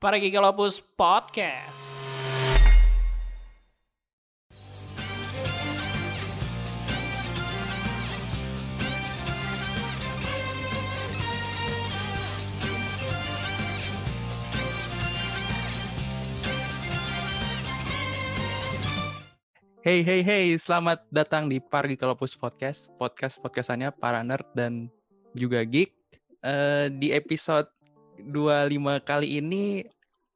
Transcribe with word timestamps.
Para 0.00 0.16
Gigalopus 0.16 0.80
Podcast. 0.80 2.00
Hey 19.84 20.00
hey 20.00 20.24
hey, 20.24 20.56
selamat 20.56 21.04
datang 21.12 21.52
di 21.52 21.60
Pargi 21.60 22.00
Kalopus 22.00 22.40
Podcast, 22.40 22.88
podcast 22.96 23.36
podcastannya 23.44 23.92
para 23.92 24.24
nerd 24.24 24.48
dan 24.56 24.88
juga 25.36 25.60
geek. 25.60 25.92
Eh, 26.40 26.88
di 26.88 27.12
episode 27.12 27.68
25 28.24 29.00
kali 29.02 29.40
ini 29.40 29.84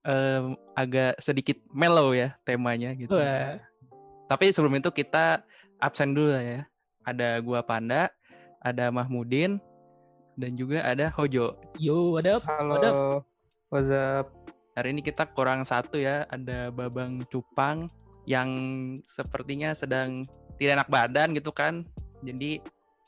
eh, 0.03 0.43
agak 0.75 1.19
sedikit 1.19 1.59
mellow 1.71 2.13
ya 2.13 2.37
temanya 2.43 2.93
gitu. 2.95 3.15
Wah, 3.15 3.61
Tapi 4.25 4.51
sebelum 4.51 4.81
itu 4.81 4.89
kita 4.89 5.45
absen 5.79 6.17
dulu 6.17 6.33
lah 6.33 6.45
ya. 6.45 6.61
Ada 7.05 7.37
gua 7.45 7.61
Panda, 7.61 8.09
ada 8.65 8.89
Mahmudin, 8.89 9.61
dan 10.35 10.57
juga 10.57 10.81
ada 10.81 11.13
Hojo. 11.13 11.61
yo, 11.77 12.17
what 12.17 12.25
up? 12.25 12.41
Halo, 12.49 12.75
What 12.81 12.85
up? 12.89 12.95
what's 13.69 13.93
up? 13.93 14.33
Hari 14.75 14.91
ini 14.97 15.05
kita 15.05 15.29
kurang 15.31 15.63
satu 15.63 16.01
ya, 16.01 16.25
ada 16.27 16.73
Babang 16.73 17.23
Cupang 17.29 17.87
yang 18.25 18.49
sepertinya 19.05 19.77
sedang 19.77 20.25
tidak 20.57 20.83
enak 20.83 20.89
badan 20.91 21.37
gitu 21.37 21.53
kan. 21.53 21.85
Jadi 22.25 22.59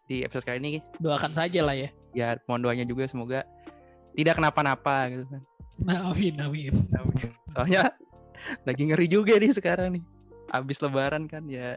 di 0.07 0.17
episode 0.23 0.47
kali 0.47 0.61
ini 0.63 0.73
Doakan 1.03 1.35
saja 1.35 1.67
lah 1.67 1.75
ya. 1.75 1.89
ya 2.15 2.39
mohon 2.47 2.63
doanya 2.63 2.87
juga 2.87 3.09
semoga 3.11 3.43
tidak 4.17 4.41
kenapa-napa 4.41 5.13
gitu 5.13 5.25
kan. 5.29 5.43
Nah, 5.85 6.11
amin, 6.11 6.35
amin. 6.41 6.73
Soalnya 7.53 7.93
lagi 8.65 8.83
ngeri 8.89 9.07
juga 9.07 9.37
nih 9.37 9.53
sekarang 9.53 10.01
nih. 10.01 10.05
Habis 10.49 10.81
lebaran 10.81 11.29
kan 11.29 11.45
ya 11.45 11.77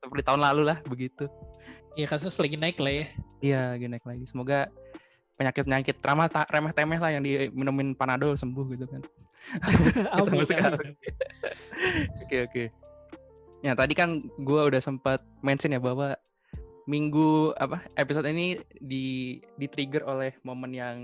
seperti 0.00 0.22
tahun 0.28 0.44
lalu 0.44 0.62
lah 0.68 0.78
begitu. 0.84 1.24
Ya 1.96 2.06
kasus 2.06 2.36
lagi 2.36 2.60
naik 2.60 2.76
lah 2.78 2.92
ya. 2.92 3.06
Iya, 3.40 3.60
lagi 3.76 3.86
naik 3.88 4.04
lagi. 4.04 4.24
Semoga 4.28 4.68
penyakit-penyakit 5.40 5.96
ramah 6.04 6.28
ta- 6.28 6.48
remeh 6.52 6.72
temeh 6.76 7.00
lah 7.00 7.10
yang 7.16 7.24
diminumin 7.24 7.96
panadol 7.96 8.36
sembuh 8.36 8.76
gitu 8.76 8.84
kan. 8.84 9.00
amin, 10.20 10.44
sekali. 10.44 10.76
amin. 10.76 10.94
Oke 12.20 12.36
oke. 12.44 12.64
Ya 13.64 13.72
tadi 13.72 13.96
kan 13.96 14.20
gua 14.44 14.68
udah 14.68 14.84
sempat 14.84 15.24
mention 15.40 15.72
ya 15.72 15.80
bahwa 15.80 16.12
minggu 16.84 17.56
apa 17.56 17.84
episode 17.96 18.28
ini 18.28 18.60
di 18.80 19.38
di 19.56 19.66
trigger 19.68 20.04
oleh 20.04 20.36
momen 20.44 20.72
yang 20.76 20.96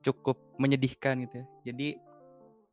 cukup 0.00 0.36
menyedihkan 0.56 1.20
gitu 1.28 1.44
ya. 1.44 1.46
Jadi 1.72 1.88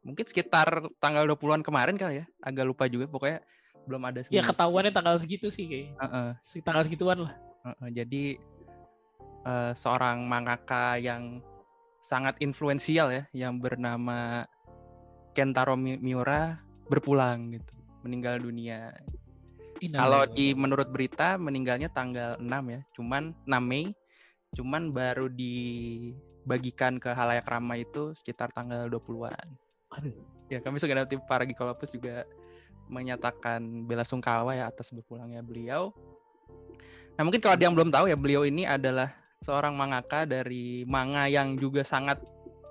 mungkin 0.04 0.24
sekitar 0.24 0.88
tanggal 1.04 1.28
20-an 1.28 1.64
kemarin 1.64 2.00
kali 2.00 2.24
ya, 2.24 2.26
agak 2.40 2.66
lupa 2.68 2.88
juga 2.88 3.12
pokoknya 3.12 3.44
belum 3.88 4.04
ada 4.04 4.20
Ya 4.24 4.44
seminggu. 4.44 4.48
ketahuannya 4.52 4.92
tanggal 4.96 5.16
segitu 5.20 5.48
sih 5.52 5.68
kayaknya. 5.68 5.96
Heeh, 6.00 6.30
Si 6.40 6.58
tanggal 6.64 6.84
segituan 6.88 7.28
lah. 7.28 7.34
heeh. 7.68 7.90
Jadi 7.92 8.24
eh, 9.44 9.72
seorang 9.76 10.24
mangaka 10.24 10.96
yang 11.00 11.40
sangat 12.00 12.40
influensial 12.40 13.12
ya, 13.12 13.24
yang 13.36 13.60
bernama 13.60 14.48
Kentaro 15.36 15.76
Mi- 15.76 16.00
Miura 16.00 16.56
berpulang 16.88 17.52
gitu, 17.54 17.74
meninggal 18.08 18.40
dunia. 18.40 18.96
Kalau 19.78 20.26
di 20.26 20.58
menurut 20.58 20.90
berita 20.90 21.38
meninggalnya 21.38 21.92
tanggal 21.94 22.40
6 22.42 22.64
ya, 22.74 22.82
cuman 22.98 23.24
6 23.46 23.62
Mei, 23.62 23.94
cuman 24.58 24.90
baru 24.90 25.30
dibagikan 26.48 26.96
ke 26.96 27.12
halayak 27.12 27.44
ramai 27.44 27.84
itu 27.84 28.16
sekitar 28.16 28.56
tanggal 28.56 28.88
20-an. 28.88 29.52
Aduh. 30.00 30.16
Ya, 30.48 30.64
kami 30.64 30.80
segenap 30.80 31.12
tim 31.12 31.20
para 31.20 31.44
Gikolopus 31.44 31.92
juga 31.92 32.24
menyatakan 32.88 33.60
bela 33.84 34.08
sungkawa 34.08 34.56
ya 34.56 34.72
atas 34.72 34.96
berpulangnya 34.96 35.44
beliau. 35.44 35.92
Nah, 37.20 37.28
mungkin 37.28 37.44
kalau 37.44 37.60
ada 37.60 37.68
yang 37.68 37.76
belum 37.76 37.92
tahu 37.92 38.08
ya, 38.08 38.16
beliau 38.16 38.48
ini 38.48 38.64
adalah 38.64 39.12
seorang 39.44 39.76
mangaka 39.76 40.24
dari 40.24 40.88
manga 40.88 41.28
yang 41.28 41.60
juga 41.60 41.84
sangat 41.84 42.24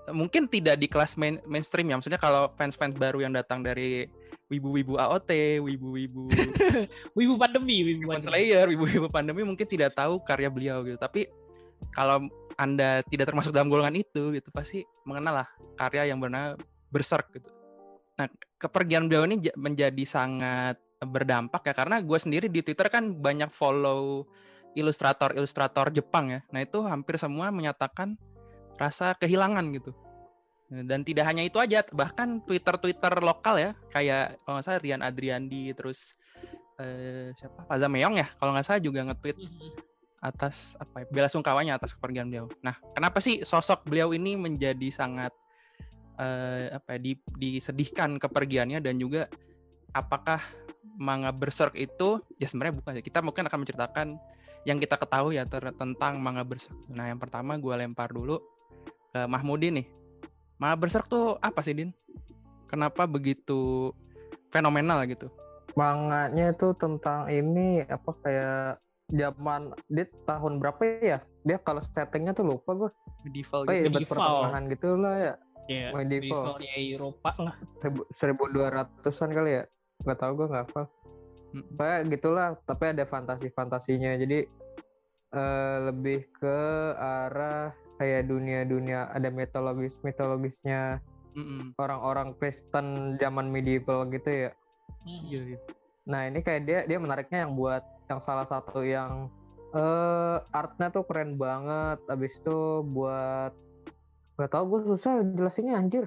mungkin 0.09 0.49
tidak 0.49 0.81
di 0.81 0.89
kelas 0.89 1.21
main, 1.21 1.37
mainstream 1.45 1.93
ya. 1.93 2.01
Maksudnya 2.01 2.17
kalau 2.17 2.49
fans-fans 2.57 2.97
baru 2.97 3.29
yang 3.29 3.37
datang 3.37 3.61
dari 3.61 4.09
wibu-wibu 4.49 4.97
AOT, 4.97 5.61
wibu-wibu 5.61 6.33
Wibu 7.19 7.35
pandemi, 7.37 7.85
wibu 7.93 8.09
pandemi. 8.09 8.25
Slayer, 8.25 8.73
ibu-ibu 8.73 9.13
pandemi 9.13 9.45
mungkin 9.45 9.69
tidak 9.69 9.93
tahu 9.93 10.17
karya 10.25 10.49
beliau 10.49 10.81
gitu. 10.81 10.97
Tapi 10.97 11.29
kalau 11.93 12.25
Anda 12.57 13.05
tidak 13.05 13.29
termasuk 13.33 13.53
dalam 13.53 13.69
golongan 13.69 13.97
itu 13.97 14.33
gitu, 14.33 14.49
pasti 14.51 14.81
mengenal 15.05 15.45
lah 15.45 15.49
karya 15.77 16.09
yang 16.09 16.21
bernama 16.21 16.57
Berserk 16.89 17.33
gitu. 17.37 17.53
Nah, 18.17 18.27
kepergian 18.57 19.07
beliau 19.09 19.29
ini 19.29 19.45
ja- 19.45 19.57
menjadi 19.61 20.05
sangat 20.09 20.81
berdampak 21.05 21.61
ya 21.69 21.77
karena 21.77 22.01
gue 22.01 22.17
sendiri 22.17 22.49
di 22.49 22.65
Twitter 22.65 22.89
kan 22.89 23.13
banyak 23.21 23.53
follow 23.53 24.25
ilustrator-ilustrator 24.73 25.93
Jepang 25.93 26.33
ya. 26.33 26.41
Nah, 26.53 26.65
itu 26.65 26.81
hampir 26.85 27.21
semua 27.21 27.53
menyatakan 27.53 28.17
rasa 28.81 29.13
kehilangan 29.17 29.65
gitu. 29.77 29.93
Dan 30.67 31.07
tidak 31.07 31.31
hanya 31.31 31.47
itu 31.47 31.63
aja, 31.63 31.87
bahkan 31.95 32.43
Twitter-Twitter 32.43 33.23
lokal 33.23 33.55
ya, 33.61 33.71
kayak 33.95 34.43
kalau 34.43 34.59
nggak 34.59 34.67
salah 34.67 34.81
Rian 34.83 34.99
Adriandi, 35.05 35.71
terus 35.77 36.19
eh, 36.77 37.33
siapa 37.41 37.65
Faza 37.65 37.89
Meong 37.89 38.21
ya 38.21 38.29
kalau 38.37 38.53
nggak 38.53 38.67
salah 38.67 38.81
juga 38.85 39.01
nge-tweet 39.09 39.37
Mhm. 39.41 39.96
Atas 40.27 40.75
apa 40.83 41.03
ya, 41.03 41.07
bela 41.07 41.29
sungkawanya 41.31 41.79
atas 41.79 41.95
kepergian 41.95 42.27
beliau. 42.27 42.51
Nah, 42.59 42.75
kenapa 42.93 43.23
sih 43.23 43.47
sosok 43.47 43.87
beliau 43.87 44.11
ini 44.11 44.35
menjadi 44.35 44.91
sangat 44.91 45.31
eh, 46.19 46.75
apa 46.75 46.99
ya, 46.99 46.99
di, 46.99 47.13
disedihkan 47.39 48.19
kepergiannya 48.19 48.83
dan 48.83 48.99
juga 48.99 49.31
apakah 49.95 50.43
manga 50.99 51.31
Berserk 51.31 51.79
itu 51.79 52.19
ya 52.43 52.51
sebenarnya 52.51 52.75
bukan. 52.83 52.93
Kita 52.99 53.23
mungkin 53.23 53.47
akan 53.47 53.59
menceritakan 53.63 54.07
yang 54.67 54.83
kita 54.83 54.99
ketahui 54.99 55.39
ya 55.39 55.47
tentang 55.47 56.19
manga 56.19 56.43
Berserk. 56.43 56.75
Nah, 56.91 57.07
yang 57.07 57.23
pertama 57.23 57.55
gue 57.55 57.75
lempar 57.79 58.11
dulu 58.11 58.43
ke 59.15 59.23
Mahmudin 59.31 59.81
nih. 59.85 59.87
Manga 60.59 60.77
Berserk 60.81 61.07
tuh 61.07 61.39
apa 61.39 61.63
sih, 61.63 61.77
Din? 61.77 61.95
Kenapa 62.67 63.07
begitu 63.07 63.93
fenomenal 64.51 65.07
gitu? 65.07 65.31
Manganya 65.77 66.57
itu 66.57 66.73
tentang 66.81 67.29
ini 67.29 67.85
apa 67.85 68.11
kayak 68.25 68.81
zaman 69.11 69.71
dia 69.87 70.07
tahun 70.27 70.59
berapa 70.59 70.81
ya? 70.99 71.19
Dia 71.47 71.59
kalau 71.63 71.83
settingnya 71.83 72.35
tuh 72.35 72.47
lupa 72.57 72.71
gue. 72.75 72.91
Medieval 73.27 73.61
Oh 73.63 73.65
gitu. 73.67 73.73
iya, 73.73 73.83
abad 73.87 73.93
Medieval. 73.95 74.11
pertengahan 74.11 74.63
gitu 74.71 74.89
lah 74.99 75.15
ya. 75.19 75.35
Ya, 75.67 75.89
Medieval. 75.91 76.43
medievalnya 76.59 76.75
Eropa 76.79 77.31
lah. 77.43 77.55
Seribu 78.15 78.45
dua 78.51 78.69
ratusan 78.71 79.31
kali 79.35 79.51
ya. 79.63 79.65
Gak 80.07 80.19
tau 80.19 80.33
gue 80.35 80.47
nggak 80.47 80.65
hafal. 80.71 80.85
Mm. 81.55 81.65
Kayak 81.79 82.01
gitulah. 82.15 82.49
Tapi 82.67 82.85
ada 82.95 83.05
fantasi-fantasinya. 83.07 84.13
Jadi 84.19 84.39
eh, 85.35 85.77
lebih 85.91 86.27
ke 86.39 86.59
arah 86.99 87.75
kayak 87.97 88.29
dunia-dunia 88.29 89.09
ada 89.09 89.33
mitologis 89.33 89.97
mitologisnya 90.05 91.01
orang-orang 91.77 92.33
Kristen 92.37 93.17
zaman 93.21 93.49
medieval 93.53 94.09
gitu 94.09 94.49
ya. 94.49 94.51
Iya, 95.05 95.41
iya. 95.55 95.59
Nah 96.07 96.31
ini 96.31 96.41
kayak 96.41 96.63
dia 96.63 96.81
dia 96.87 96.99
menariknya 97.03 97.45
yang 97.45 97.53
buat 97.59 97.83
yang 98.07 98.23
salah 98.23 98.47
satu 98.47 98.87
yang 98.87 99.27
eh 99.75 100.37
artnya 100.55 100.89
tuh 100.95 101.03
keren 101.05 101.35
banget. 101.35 101.99
Abis 102.07 102.39
itu 102.39 102.87
buat 102.87 103.53
gak 104.39 104.51
tau 104.53 104.65
gue 104.71 104.81
susah 104.87 105.21
jelasinnya 105.35 105.77
anjir. 105.77 106.07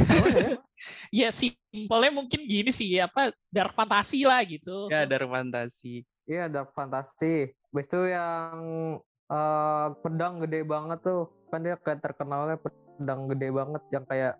Ya? 0.00 0.58
Ya 1.08 1.30
simpelnya 1.30 2.10
mungkin 2.10 2.50
gini 2.50 2.68
sih, 2.74 2.98
apa 2.98 3.30
dark 3.48 3.72
fantasi 3.78 4.26
lah 4.26 4.42
gitu. 4.42 4.90
Ya, 4.90 5.06
ada 5.06 5.22
fantasi. 5.22 6.02
Iya 6.26 6.50
dark 6.50 6.74
fantasy. 6.74 7.54
Abis 7.70 7.86
itu 7.88 8.00
yang 8.10 8.58
eh 9.30 9.88
pedang 10.02 10.42
gede 10.44 10.66
banget 10.66 10.98
tuh 11.00 11.30
kan 11.48 11.64
dia 11.64 11.78
kayak 11.80 12.04
terkenalnya 12.04 12.60
pedang 12.60 13.30
gede 13.30 13.48
banget 13.54 13.82
yang 13.94 14.04
kayak 14.04 14.34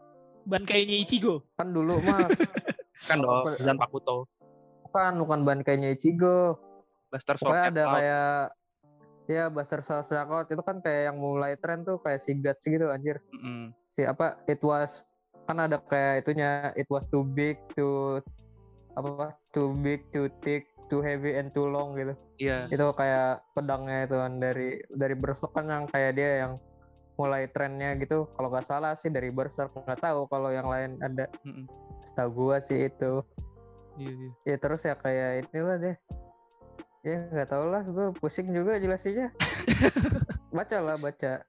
Ban 0.44 0.68
kayaknya 0.68 1.00
Ichigo. 1.00 1.40
kan 1.56 1.72
dulu 1.72 2.04
mah 2.04 2.28
Kan 3.08 3.20
dong, 3.20 3.44
Zan 3.60 3.76
Pakuto. 3.76 4.28
Bukan 4.94 5.26
bukan 5.26 5.40
ban 5.42 5.58
kayaknya 5.66 5.98
Ichigo. 5.98 6.54
Buster 7.10 7.34
Pokoknya 7.34 7.66
Sword 7.66 7.74
ada 7.74 7.82
Out. 7.82 7.94
kayak 7.98 8.38
ya 9.26 9.44
Buster 9.50 9.80
Knockout 9.82 10.46
itu 10.54 10.62
kan 10.62 10.76
kayak 10.78 11.02
yang 11.10 11.18
mulai 11.18 11.58
tren 11.58 11.82
tuh 11.82 11.98
kayak 11.98 12.22
si 12.22 12.38
Guts 12.38 12.62
gitu 12.62 12.94
anjir. 12.94 13.18
Mm-mm. 13.34 13.74
Si 13.90 14.06
apa 14.06 14.38
it 14.46 14.62
was 14.62 15.02
kan 15.50 15.58
ada 15.58 15.82
kayak 15.90 16.22
itunya 16.22 16.70
it 16.78 16.86
was 16.86 17.10
too 17.10 17.26
big 17.26 17.58
to 17.74 18.22
apa 18.94 19.34
too 19.50 19.74
big 19.82 20.06
too 20.14 20.30
thick 20.46 20.70
too 20.86 21.02
heavy 21.02 21.34
and 21.34 21.50
too 21.50 21.66
long 21.66 21.98
gitu. 21.98 22.14
Iya. 22.38 22.70
Itu 22.70 22.94
kayak 22.94 23.42
pedangnya 23.58 24.06
itu 24.06 24.14
kan 24.14 24.32
dari 24.38 24.78
dari 24.94 25.14
Berserk 25.18 25.50
kan 25.58 25.66
yang 25.66 25.90
kayak 25.90 26.14
dia 26.14 26.30
yang 26.46 26.52
mulai 27.18 27.50
trennya 27.50 27.98
gitu. 27.98 28.30
Kalau 28.38 28.46
nggak 28.46 28.66
salah 28.66 28.94
sih 28.94 29.10
dari 29.10 29.34
Berserk 29.34 29.74
nggak 29.74 30.02
tahu 30.02 30.30
kalau 30.30 30.54
yang 30.54 30.70
lain 30.70 31.02
ada. 31.02 31.26
Mm-mm. 31.42 31.66
Setahu 32.06 32.30
gua 32.30 32.62
sih 32.62 32.86
itu. 32.86 33.22
Iya, 33.98 34.12
iya. 34.12 34.30
Ya 34.44 34.56
terus 34.58 34.82
ya 34.82 34.94
kayak 34.98 35.48
inilah 35.50 35.76
deh. 35.78 35.96
Ya 37.04 37.20
nggak 37.28 37.48
tau 37.52 37.68
lah, 37.68 37.84
gue 37.84 38.16
pusing 38.16 38.48
juga 38.50 38.80
jelasinnya. 38.80 39.28
baca 40.56 40.78
lah 40.80 40.96
baca. 40.96 41.44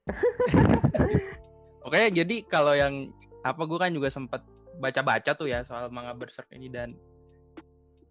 Oke, 1.85 2.09
jadi 2.11 2.35
kalau 2.49 2.73
yang 2.75 3.13
apa 3.45 3.61
gue 3.63 3.77
kan 3.77 3.93
juga 3.93 4.09
sempat 4.09 4.41
baca-baca 4.81 5.31
tuh 5.37 5.47
ya 5.47 5.61
soal 5.63 5.87
manga 5.93 6.11
Berserk 6.17 6.49
ini 6.51 6.67
dan 6.67 6.97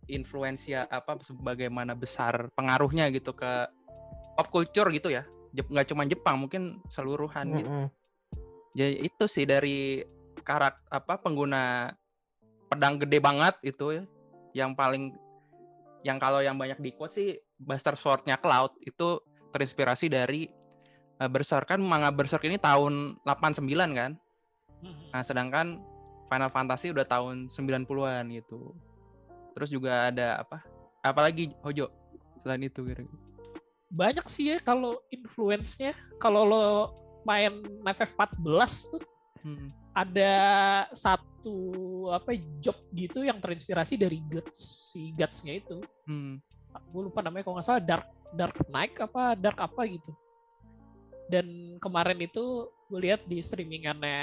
influensia 0.08 0.84
apa 0.88 1.16
sebagaimana 1.20 1.96
besar 1.96 2.48
pengaruhnya 2.54 3.08
gitu 3.12 3.32
ke 3.32 3.68
pop 4.36 4.48
culture 4.52 4.88
gitu 4.92 5.12
ya 5.12 5.24
nggak 5.54 5.86
cuma 5.90 6.02
Jepang 6.04 6.36
mungkin 6.44 6.82
seluruhan 6.90 7.46
gitu 7.62 7.70
Mm-mm. 7.70 7.86
jadi 8.74 8.94
itu 9.06 9.24
sih 9.30 9.46
dari 9.46 10.02
karak 10.42 10.82
apa 10.90 11.18
pengguna 11.22 11.94
pedang 12.68 12.98
gede 12.98 13.18
banget 13.22 13.54
itu 13.62 14.02
ya 14.02 14.04
yang 14.54 14.72
paling 14.72 15.12
yang 16.00 16.16
kalau 16.16 16.38
yang 16.38 16.54
banyak 16.54 16.78
di 16.78 16.90
quote 16.94 17.12
sih 17.12 17.28
Buster 17.58 17.98
Sword-nya 17.98 18.38
Cloud 18.38 18.78
itu 18.80 19.18
terinspirasi 19.50 20.06
dari 20.06 20.46
eh, 21.14 21.28
Berserk 21.28 21.68
kan 21.68 21.80
manga 21.80 22.08
Berserk 22.08 22.46
ini 22.46 22.56
tahun 22.56 23.18
89 23.22 23.66
kan 23.92 24.12
Mhm. 24.84 25.16
Nah, 25.16 25.24
sedangkan 25.24 25.66
Final 26.28 26.52
Fantasy 26.52 26.92
udah 26.92 27.08
tahun 27.08 27.48
90-an 27.48 28.28
gitu. 28.36 28.76
Terus 29.56 29.72
juga 29.72 30.12
ada 30.12 30.44
apa? 30.44 30.60
Apalagi 31.00 31.56
Hojo 31.64 31.88
selain 32.36 32.60
itu 32.60 32.84
kira-kira. 32.84 33.16
banyak 33.88 34.26
sih 34.26 34.50
ya 34.50 34.58
kalau 34.58 34.98
influence-nya 35.08 35.94
kalau 36.18 36.42
lo 36.44 36.64
main 37.22 37.62
FF14 37.86 38.36
tuh 38.90 39.02
Hmm. 39.40 39.70
Ada 39.94 40.34
satu 40.90 41.56
apa 42.10 42.34
job 42.58 42.74
gitu 42.90 43.22
yang 43.22 43.38
terinspirasi 43.38 43.94
dari 43.94 44.18
Guts 44.26 44.90
si 44.90 45.14
Guts-nya 45.14 45.62
itu 45.62 45.78
Hmm. 46.04 46.42
gue 46.74 47.02
lupa 47.06 47.22
namanya 47.22 47.46
kalau 47.46 47.56
nggak 47.56 47.66
salah 47.70 47.82
Dark 47.82 48.06
Dark 48.34 48.56
Knight 48.66 48.98
apa 48.98 49.38
Dark 49.38 49.58
apa 49.62 49.82
gitu 49.86 50.10
dan 51.30 51.78
kemarin 51.78 52.18
itu 52.20 52.68
gue 52.90 53.00
lihat 53.00 53.22
di 53.24 53.38
streamingannya 53.40 54.20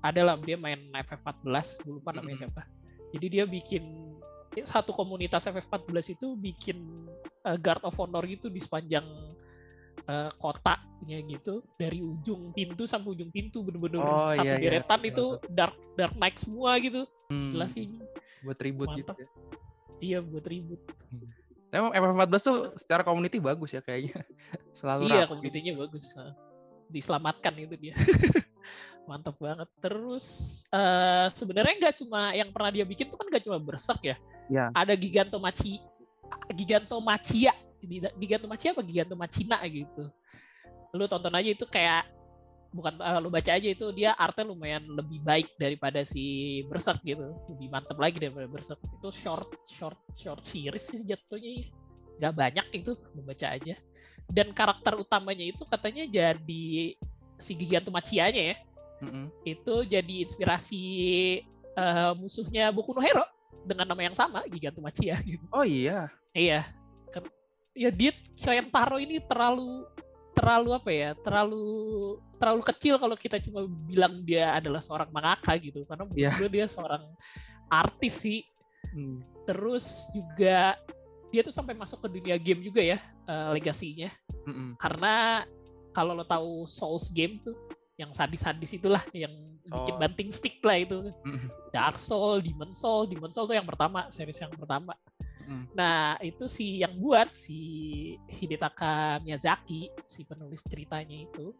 ada 0.00 0.20
lah 0.20 0.36
dia 0.38 0.60
main 0.60 0.78
FF14 0.92 1.82
gue 1.82 1.94
lupa 1.96 2.12
namanya 2.12 2.44
Mm-mm. 2.44 2.52
siapa 2.52 2.62
jadi 3.16 3.26
dia 3.26 3.44
bikin 3.48 3.84
satu 4.68 4.92
komunitas 4.92 5.46
FF14 5.48 6.14
itu 6.20 6.36
bikin 6.36 6.78
uh, 7.48 7.56
Guard 7.56 7.82
of 7.86 7.96
Honor 7.96 8.22
gitu 8.28 8.52
di 8.52 8.60
sepanjang 8.60 9.06
uh, 10.04 10.30
kotanya 10.36 10.88
gitu 11.22 11.60
dari 11.74 12.00
ujung 12.00 12.50
pintu 12.50 12.84
sampai 12.84 13.12
ujung 13.12 13.28
pintu 13.28 13.60
bener-bener 13.60 13.98
Oh, 13.98 14.30
satu 14.30 14.42
iya, 14.42 14.54
iya. 14.54 14.62
deretan 14.78 15.00
Iya, 15.00 15.08
itu 15.10 15.24
Dark 15.48 15.74
Dark 15.94 16.14
Knight 16.14 16.36
semua 16.38 16.76
gitu 16.76 17.02
Hmm. 17.26 17.54
jelas 17.54 17.70
sih 17.70 17.86
Buat 18.40 18.58
ribut 18.58 18.88
gitu 18.92 19.06
Mantap. 19.06 19.16
ya. 19.18 19.28
iya 20.00 20.18
buat 20.18 20.42
ribut 20.42 20.80
Emang 21.70 21.92
FF14 21.92 22.40
tuh 22.40 22.58
secara 22.74 23.02
community 23.02 23.38
bagus 23.38 23.70
ya 23.70 23.78
kayaknya. 23.78 24.26
Selalu 24.74 25.06
Iya, 25.06 25.22
rame. 25.22 25.30
komunitinya 25.30 25.72
bagus. 25.78 26.18
Diselamatkan 26.88 27.54
itu 27.56 27.78
dia. 27.78 27.94
Mantap 29.06 29.38
banget. 29.38 29.70
Terus 29.78 30.26
eh 30.66 31.30
sebenarnya 31.30 31.78
nggak 31.78 31.96
cuma 31.96 32.34
yang 32.34 32.50
pernah 32.50 32.70
dia 32.70 32.82
bikin 32.82 33.06
tuh 33.06 33.14
kan 33.14 33.30
nggak 33.30 33.46
cuma 33.46 33.62
Berserk 33.62 34.02
ya. 34.02 34.18
Iya. 34.50 34.74
Ada 34.74 34.98
Gigantomachi 34.98 35.78
Gigantomachia. 36.50 37.54
Gigantomachia 38.16 38.76
apa 38.76 38.82
Gigantomachina 38.84 39.58
gitu. 39.68 40.10
Lu 40.96 41.04
tonton 41.06 41.34
aja 41.34 41.50
itu 41.50 41.64
kayak 41.64 42.08
bukan 42.70 42.94
eh, 43.02 43.18
lu 43.18 43.28
baca 43.30 43.50
aja 43.50 43.68
itu 43.68 43.86
dia 43.90 44.14
artnya 44.14 44.46
lumayan 44.46 44.86
lebih 44.86 45.18
baik 45.22 45.54
daripada 45.58 46.02
si 46.06 46.60
Berserk 46.66 47.02
gitu. 47.02 47.34
Lebih 47.50 47.68
mantep 47.70 47.98
lagi 47.98 48.18
daripada 48.20 48.46
Berserk. 48.46 48.80
Itu 48.82 49.08
short 49.10 49.50
short 49.66 50.00
short 50.14 50.42
series 50.42 50.84
sih 50.84 51.02
jatuhnya. 51.06 51.70
Nggak 52.20 52.34
banyak 52.36 52.66
itu 52.76 52.92
lu 53.16 53.24
baca 53.24 53.56
aja 53.56 53.74
dan 54.30 54.54
karakter 54.54 54.94
utamanya 54.94 55.42
itu 55.42 55.66
katanya 55.66 56.06
jadi 56.06 56.94
si 57.36 57.52
Gigantomachia-nya 57.58 58.54
ya 58.54 58.56
Mm-mm. 59.02 59.26
itu 59.42 59.74
jadi 59.90 60.14
inspirasi 60.24 60.82
eh, 61.74 62.12
musuhnya 62.14 62.70
Boku 62.70 62.94
no 62.94 63.02
Hero 63.02 63.26
dengan 63.66 63.90
nama 63.90 64.00
yang 64.06 64.16
sama 64.16 64.46
Gigantomachia 64.46 65.18
gitu. 65.20 65.44
Oh 65.50 65.66
iya. 65.66 66.08
Iya. 66.32 66.64
Ya 67.72 67.90
dia 67.90 68.12
Kentaro 68.34 68.96
ini 68.96 69.20
terlalu 69.20 69.84
terlalu 70.32 70.70
apa 70.72 70.90
ya? 70.90 71.10
Terlalu 71.14 71.64
terlalu 72.40 72.62
kecil 72.64 72.96
kalau 72.96 73.14
kita 73.14 73.36
cuma 73.38 73.62
bilang 73.84 74.24
dia 74.24 74.56
adalah 74.56 74.80
seorang 74.80 75.12
mangaka 75.12 75.52
gitu. 75.56 75.84
Karena 75.84 76.08
menurut 76.08 76.18
Iya. 76.20 76.30
gue 76.36 76.48
dia 76.50 76.66
seorang 76.66 77.04
artis 77.68 78.14
sih 78.18 78.40
Hmm. 78.90 79.22
terus 79.46 80.08
juga 80.10 80.74
dia 81.30 81.44
tuh 81.44 81.54
sampai 81.54 81.76
masuk 81.76 82.00
ke 82.00 82.08
dunia 82.10 82.34
game 82.34 82.58
juga 82.58 82.82
ya 82.82 82.98
eh, 83.22 83.48
legasinya 83.54 84.10
Mm-mm. 84.42 84.74
karena 84.74 85.46
kalau 85.92 86.10
lo 86.10 86.26
tahu 86.26 86.64
Souls 86.66 87.06
game 87.12 87.38
tuh 87.38 87.54
yang 87.94 88.10
sadis-sadis 88.10 88.72
itulah 88.74 89.04
yang 89.14 89.30
bikin 89.62 89.94
Oh. 89.94 90.00
banting 90.00 90.30
stick 90.34 90.58
lah 90.64 90.74
itu 90.74 91.06
Mm-mm. 91.22 91.46
Dark 91.70 92.00
Soul, 92.00 92.42
Demon 92.42 92.74
Soul, 92.74 93.06
Demon 93.06 93.30
Soul 93.30 93.46
tuh 93.46 93.54
yang 93.54 93.68
pertama 93.68 94.10
series 94.10 94.40
yang 94.40 94.50
pertama 94.50 94.96
Mm. 95.50 95.66
nah 95.74 96.14
itu 96.22 96.46
si 96.46 96.78
yang 96.78 96.94
buat 96.94 97.34
si 97.34 97.58
Hidetaka 98.30 99.18
Miyazaki 99.18 99.90
si 100.06 100.22
penulis 100.22 100.62
ceritanya 100.62 101.26
itu 101.26 101.50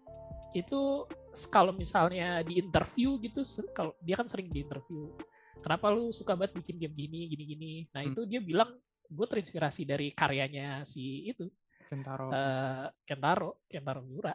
itu 0.54 1.06
kalau 1.50 1.74
misalnya 1.74 2.42
di 2.42 2.62
interview 2.62 3.18
gitu 3.18 3.42
kalau 3.74 3.90
dia 3.98 4.14
kan 4.14 4.30
sering 4.30 4.46
di 4.46 4.62
interview 4.62 5.10
kenapa 5.58 5.90
lu 5.90 6.10
suka 6.10 6.38
banget 6.38 6.62
bikin 6.62 6.78
game 6.78 6.94
gini 6.94 7.20
gini 7.26 7.44
gini 7.44 7.72
nah 7.90 8.02
Hmm. 8.02 8.14
itu 8.14 8.22
dia 8.26 8.38
bilang 8.38 8.70
gue 9.10 9.26
terinspirasi 9.26 9.82
dari 9.82 10.14
karyanya 10.14 10.86
si 10.86 11.26
itu 11.26 11.50
Kentaro. 11.90 12.30
eh, 12.30 12.86
Kentaro, 13.02 13.66
Kentaro 13.66 14.06
Miura, 14.06 14.30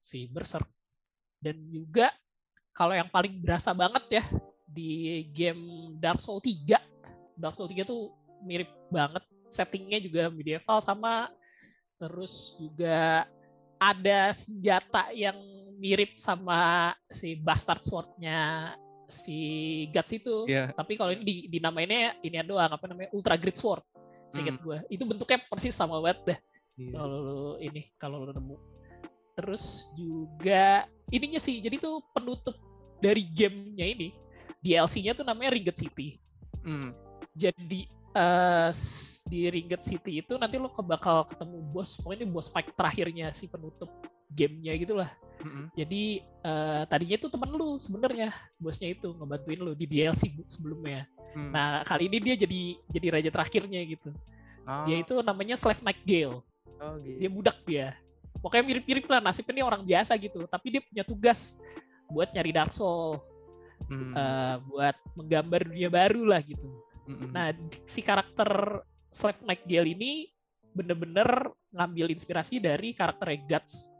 si 0.00 0.24
Berserk. 0.24 0.64
Dan 1.36 1.68
juga 1.68 2.08
kalau 2.72 2.96
yang 2.96 3.12
paling 3.12 3.36
berasa 3.36 3.76
banget 3.76 4.20
ya 4.20 4.24
di 4.64 5.20
game 5.28 5.92
Dark 6.00 6.24
Souls 6.24 6.40
3. 6.40 6.80
Dark 7.36 7.52
Souls 7.52 7.68
3 7.68 7.84
tuh 7.84 8.19
mirip 8.44 8.70
banget, 8.92 9.22
settingnya 9.50 9.98
juga 10.02 10.28
medieval 10.30 10.78
sama 10.82 11.28
terus 12.00 12.56
juga 12.56 13.28
ada 13.76 14.32
senjata 14.32 15.12
yang 15.12 15.36
mirip 15.80 16.16
sama 16.16 16.92
si 17.08 17.36
Bastard 17.36 17.84
Sword-nya 17.84 18.72
si 19.08 19.38
Guts 19.92 20.12
itu. 20.16 20.48
Iya. 20.48 20.72
Tapi 20.72 20.96
kalau 20.96 21.12
ini 21.12 21.22
di, 21.24 21.36
dinamainnya 21.48 22.16
ini 22.24 22.40
doang 22.44 22.72
apa 22.72 22.84
namanya 22.88 23.10
Ultra 23.12 23.36
Great 23.36 23.56
Sword. 23.56 23.84
Seinget 24.30 24.62
gue. 24.62 24.78
Itu 24.88 25.02
bentuknya 25.04 25.42
persis 25.50 25.74
sama 25.74 25.98
banget 25.98 26.22
dah 26.36 26.38
Iya. 26.80 26.96
kalau 26.96 27.60
ini 27.60 27.82
kalau 28.00 28.24
lu 28.24 28.32
nemu 28.32 28.56
terus 29.36 29.92
juga 29.92 30.88
ininya 31.12 31.36
sih 31.36 31.60
jadi 31.60 31.76
tuh 31.76 32.00
penutup 32.16 32.56
dari 33.04 33.28
gamenya 33.28 33.84
ini 33.84 34.08
DLC-nya 34.64 35.12
tuh 35.12 35.24
namanya 35.28 35.52
Ringgit 35.52 35.76
City 35.76 36.16
Mm. 36.60 36.92
jadi 37.32 37.88
eh, 38.12 38.68
s- 38.70 39.22
di 39.22 39.46
Ringgit 39.46 39.82
City 39.82 40.18
itu 40.18 40.34
nanti 40.34 40.56
lo 40.56 40.72
bakal 40.80 41.22
ketemu 41.24 41.56
bos 41.64 41.94
pokoknya 41.96 42.18
ini 42.18 42.26
bos 42.26 42.48
fight 42.48 42.72
terakhirnya 42.72 43.30
si 43.30 43.46
penutup 43.46 43.86
gamenya 44.28 44.74
gitulah 44.76 45.10
Mm-mm. 45.38 45.70
jadi 45.72 46.02
eh, 46.22 46.82
tadinya 46.84 47.16
itu 47.16 47.28
temen 47.28 47.50
lu 47.50 47.76
sebenarnya 47.76 48.28
bosnya 48.56 48.90
itu 48.90 49.12
ngebantuin 49.12 49.60
lu 49.60 49.72
di 49.72 49.86
DLC 49.86 50.28
sebelumnya 50.46 51.06
Mm. 51.30 51.54
nah 51.54 51.86
kali 51.86 52.10
ini 52.10 52.18
dia 52.18 52.34
jadi 52.36 52.60
jadi 52.90 53.06
raja 53.12 53.30
terakhirnya 53.30 53.78
gitu 53.86 54.10
Oh, 54.66 54.82
dia 54.84 54.98
itu 54.98 55.14
namanya 55.20 55.54
Slave 55.54 55.78
Knight 55.80 56.02
Gale 56.02 56.42
oh, 56.76 56.94
gitu. 56.98 57.16
dia 57.16 57.30
budak 57.30 57.58
dia 57.62 57.86
pokoknya 58.36 58.64
mirip-mirip 58.66 59.06
lah 59.06 59.22
nasibnya 59.22 59.54
ini 59.54 59.62
orang 59.62 59.82
biasa 59.82 60.14
gitu 60.14 60.42
tapi 60.46 60.66
dia 60.68 60.82
punya 60.82 61.02
tugas 61.02 61.62
buat 62.06 62.28
nyari 62.30 62.50
Dark 62.50 62.74
Soul 62.74 63.22
Mm. 63.86 64.10
eh, 64.12 64.54
buat 64.66 64.96
menggambar 65.14 65.60
dunia 65.66 65.86
baru 65.86 66.22
lah 66.26 66.42
gitu 66.42 66.66
Mm-mm. 67.10 67.30
nah 67.34 67.50
si 67.84 68.00
karakter 68.00 68.80
Slave 69.10 69.42
Knight 69.42 69.66
Gale 69.66 69.90
ini 69.90 70.30
bener-bener 70.70 71.50
ngambil 71.74 72.14
inspirasi 72.14 72.62
dari 72.62 72.94
karakter 72.94 73.34
Guts 73.50 73.90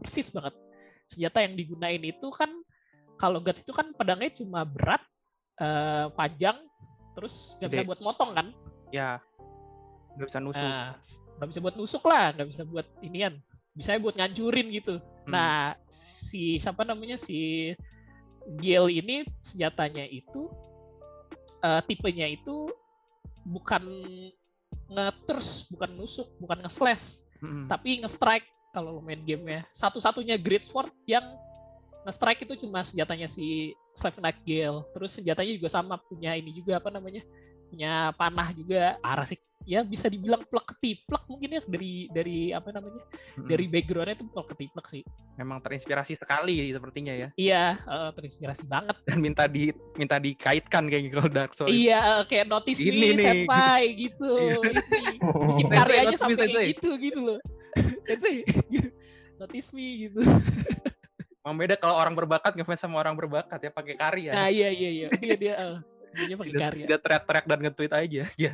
persis 0.00 0.32
banget 0.32 0.56
senjata 1.04 1.44
yang 1.44 1.54
digunain 1.54 2.00
itu 2.00 2.28
kan 2.32 2.48
kalau 3.20 3.44
Guts 3.44 3.64
itu 3.64 3.72
kan 3.76 3.92
pedangnya 3.92 4.32
cuma 4.32 4.64
berat 4.64 5.04
eh, 5.60 6.08
panjang 6.16 6.56
terus 7.12 7.60
nggak 7.60 7.70
bisa 7.72 7.84
buat 7.84 8.00
motong 8.00 8.30
kan 8.32 8.46
ya 8.88 9.20
nggak 10.16 10.28
bisa 10.32 10.40
nusuk. 10.40 10.64
Nah, 10.64 10.96
nggak 11.36 11.48
bisa 11.52 11.60
buat 11.60 11.74
nusuk 11.76 12.02
lah, 12.08 12.26
nggak 12.32 12.48
bisa 12.48 12.62
buat 12.64 12.86
inian. 13.04 13.34
Bisa 13.76 14.00
buat 14.00 14.16
ngancurin 14.16 14.72
gitu. 14.72 14.96
Hmm. 15.28 15.30
Nah, 15.30 15.76
si 15.92 16.56
siapa 16.56 16.82
namanya 16.82 17.20
si 17.20 17.70
Gale 18.56 18.90
ini 18.90 19.28
senjatanya 19.44 20.08
itu 20.08 20.48
eh, 21.66 21.80
tipenya 21.90 22.30
itu 22.30 22.70
bukan 23.42 23.82
ngeters, 24.86 25.66
bukan 25.66 25.90
nusuk, 25.98 26.30
bukan 26.38 26.62
nge-slash, 26.62 27.26
Mm-mm. 27.42 27.66
tapi 27.66 27.98
nge-strike 28.02 28.46
kalau 28.70 28.94
lo 28.94 29.02
main 29.02 29.18
gamenya. 29.26 29.66
Satu-satunya 29.74 30.38
Great 30.38 30.62
Sword 30.62 30.94
yang 31.10 31.26
nge-strike 32.06 32.46
itu 32.46 32.54
cuma 32.62 32.86
senjatanya 32.86 33.26
si 33.26 33.74
Slave 33.98 34.22
Knight 34.22 34.38
Gale. 34.46 34.86
Terus 34.94 35.10
senjatanya 35.18 35.52
juga 35.58 35.68
sama 35.72 35.98
punya 35.98 36.38
ini 36.38 36.54
juga 36.54 36.78
apa 36.78 36.92
namanya? 36.92 37.26
punya 37.66 38.14
panah 38.14 38.54
juga 38.54 38.94
parah 39.02 39.26
sih 39.26 39.38
ya 39.66 39.82
bisa 39.82 40.06
dibilang 40.06 40.46
plek 40.46 40.78
ketiplek 40.78 41.26
mungkin 41.26 41.58
ya 41.58 41.62
dari 41.66 42.06
dari 42.14 42.38
apa 42.54 42.70
namanya 42.70 43.02
Mm-mm. 43.34 43.50
dari 43.50 43.66
backgroundnya 43.66 44.14
itu 44.14 44.24
plek 44.30 44.46
ketiplek 44.54 44.86
sih. 44.86 45.02
Memang 45.34 45.58
terinspirasi 45.58 46.14
sekali 46.14 46.70
sepertinya 46.70 47.10
ya. 47.12 47.28
Iya 47.34 47.82
eh, 47.82 48.10
terinspirasi 48.14 48.64
banget. 48.70 48.96
Dan 49.02 49.18
minta 49.18 49.50
di 49.50 49.74
minta 49.98 50.22
dikaitkan 50.22 50.86
kayak 50.86 51.02
gitu 51.10 51.14
kalau 51.18 51.30
Dark 51.34 51.52
Souls. 51.52 51.74
iya 51.74 52.22
kayak 52.30 52.46
notice 52.46 52.78
Ini 52.78 52.94
me 52.94 53.08
nih. 53.10 53.26
senpai 53.26 53.82
gitu. 53.98 54.32
Ini. 54.62 55.18
Bikin 55.18 55.66
Sensei, 55.66 55.78
karyanya 55.82 56.16
sampai 56.16 56.46
kayak 56.46 56.66
gitu 56.78 56.90
gitu 57.02 57.20
loh. 57.26 57.38
Sensei. 58.06 58.46
Gitu. 58.46 58.88
notice 59.36 59.68
me 59.74 60.08
gitu. 60.08 60.20
Emang 61.42 61.58
beda 61.58 61.74
kalau 61.78 61.94
orang 61.98 62.14
berbakat 62.14 62.54
ngefans 62.54 62.80
sama 62.82 62.98
orang 63.02 63.14
berbakat 63.14 63.58
ya 63.62 63.70
pakai 63.70 63.94
karya. 63.98 64.30
nah 64.34 64.48
iya 64.48 64.70
iya 64.70 64.90
iya. 64.90 65.08
Dia 65.18 65.34
dia 65.38 65.54
eh, 65.58 65.76
dia 66.24 66.36
pakai 66.40 66.54
karya 66.56 66.84
tidak 66.88 67.00
teriak-teriak 67.04 67.44
dan 67.46 67.58
nge-tweet 67.68 67.92
aja. 67.92 68.22
Ya. 68.36 68.52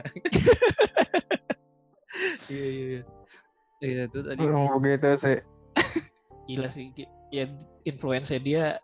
iya 2.53 2.67
iya 2.67 2.85
iya. 2.85 3.03
Iya 3.83 4.03
itu 4.07 4.19
tadi. 4.23 4.41
Emang 4.43 4.79
begitu 4.79 5.09
sih. 5.19 5.39
gila 6.43 6.69
sih 6.69 6.91
ya 7.31 7.47
influence 7.87 8.35
dia 8.43 8.83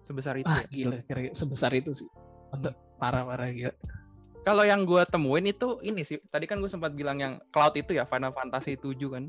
Sebesar 0.00 0.40
itu. 0.40 0.48
ah 0.48 0.64
ya. 0.64 0.68
gila 0.72 0.96
kira 1.04 1.30
sebesar 1.36 1.70
itu 1.76 1.92
sih 1.92 2.08
untuk 2.50 2.72
parah 2.96 3.22
parah 3.22 3.52
gila 3.52 3.70
Kalau 4.40 4.64
yang 4.64 4.88
gue 4.88 5.04
temuin 5.04 5.44
itu 5.52 5.76
ini 5.84 6.00
sih. 6.00 6.16
Tadi 6.32 6.48
kan 6.48 6.56
gue 6.64 6.70
sempat 6.72 6.96
bilang 6.96 7.20
yang 7.20 7.36
cloud 7.52 7.76
itu 7.76 7.92
ya 7.92 8.08
Final 8.08 8.32
Fantasy 8.32 8.72
7 8.80 8.96
kan. 9.12 9.24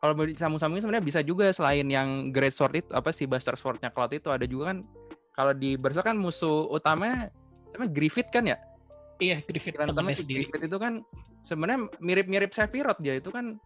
Kalau 0.00 0.12
mau 0.16 0.24
disambung-sambungin 0.24 0.82
sebenarnya 0.88 1.04
bisa 1.04 1.20
juga 1.20 1.52
selain 1.52 1.84
yang 1.84 2.32
Great 2.32 2.56
Sword 2.56 2.74
itu 2.80 2.90
apa 2.96 3.12
sih 3.12 3.28
Buster 3.28 3.52
Sword-nya 3.58 3.92
Cloud 3.92 4.16
itu 4.16 4.32
ada 4.32 4.48
juga 4.48 4.72
kan 4.72 4.80
kalau 5.38 5.54
di 5.54 5.78
Berserk 5.78 6.02
kan 6.02 6.18
musuh 6.18 6.66
utamanya 6.66 7.30
namanya 7.78 7.92
Griffith 7.94 8.30
kan 8.34 8.44
ya? 8.44 8.58
iya 9.18 9.42
Griffith 9.42 9.74
temannya 9.74 9.94
banget 9.94 10.14
sih, 10.14 10.22
sendiri 10.26 10.42
Griffith 10.46 10.66
itu 10.66 10.78
kan 10.78 10.92
sebenarnya 11.42 11.78
mirip-mirip 11.98 12.50
Sephiroth 12.50 12.98
dia 12.98 13.18
itu 13.18 13.30
kan 13.30 13.58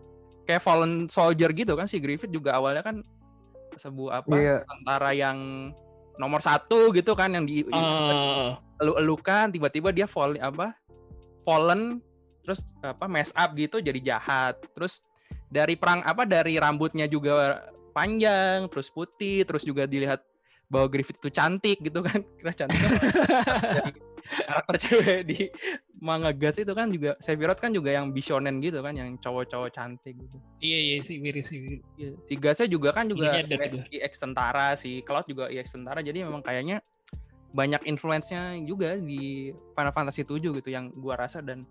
kayak 0.44 0.62
fallen 0.62 1.08
soldier 1.08 1.52
gitu 1.52 1.72
kan 1.74 1.84
si 1.88 1.96
Griffith 1.98 2.32
juga 2.32 2.56
awalnya 2.56 2.84
kan 2.84 3.00
sebuah 3.76 4.24
apa 4.24 4.32
Iya. 4.36 4.56
tentara 4.68 5.10
yang 5.12 5.38
nomor 6.20 6.44
satu 6.44 6.92
gitu 6.92 7.16
kan 7.16 7.32
yang 7.32 7.44
di 7.48 7.64
Eh, 7.68 8.48
elu-elukan 8.80 9.48
tiba-tiba 9.48 9.88
dia 9.92 10.04
fall 10.04 10.36
apa 10.36 10.76
fallen 11.44 12.00
terus 12.42 12.66
apa 12.82 13.06
mess 13.06 13.30
up 13.32 13.54
gitu 13.54 13.78
jadi 13.78 13.98
jahat 14.16 14.58
terus 14.74 15.00
dari 15.46 15.78
perang 15.78 16.02
apa 16.02 16.26
dari 16.26 16.58
rambutnya 16.58 17.06
juga 17.06 17.62
panjang 17.92 18.66
terus 18.72 18.88
putih 18.90 19.44
terus 19.46 19.62
juga 19.62 19.86
dilihat 19.86 20.24
bahwa 20.72 20.88
Griffith 20.88 21.20
itu 21.20 21.28
cantik 21.28 21.78
gitu 21.84 22.00
kan 22.00 22.24
kira 22.40 22.52
cantik 22.56 22.80
kan 22.80 22.92
karakter 24.48 24.76
cewek 24.88 25.20
di 25.28 25.38
manga 26.00 26.32
Guts 26.32 26.56
itu 26.64 26.72
kan 26.72 26.88
juga 26.88 27.18
Sephiroth 27.20 27.60
kan 27.60 27.74
juga 27.76 27.92
yang 27.92 28.16
bisonen 28.16 28.64
gitu 28.64 28.80
kan 28.80 28.96
yang 28.96 29.20
cowok-cowok 29.20 29.68
cantik 29.68 30.16
gitu 30.16 30.40
iya 30.64 30.78
iya 30.80 30.96
sih 31.04 31.20
mirip 31.20 31.44
sih 31.44 31.84
Iya, 32.00 32.16
si 32.24 32.34
Gutsnya 32.40 32.66
juga 32.72 32.96
kan 32.96 33.12
juga 33.12 33.44
Iya. 33.44 33.84
EX 33.92 34.12
tentara 34.16 34.72
si 34.80 35.04
Cloud 35.04 35.28
juga 35.28 35.52
EX 35.52 35.76
tentara 35.76 36.00
jadi 36.00 36.24
memang 36.24 36.40
kayaknya 36.40 36.80
banyak 37.52 37.84
influence-nya 37.84 38.56
juga 38.64 38.96
di 38.96 39.52
Final 39.76 39.92
Fantasy 39.92 40.24
7 40.24 40.40
gitu 40.40 40.68
yang 40.72 40.88
gua 40.96 41.20
rasa 41.20 41.44
dan 41.44 41.68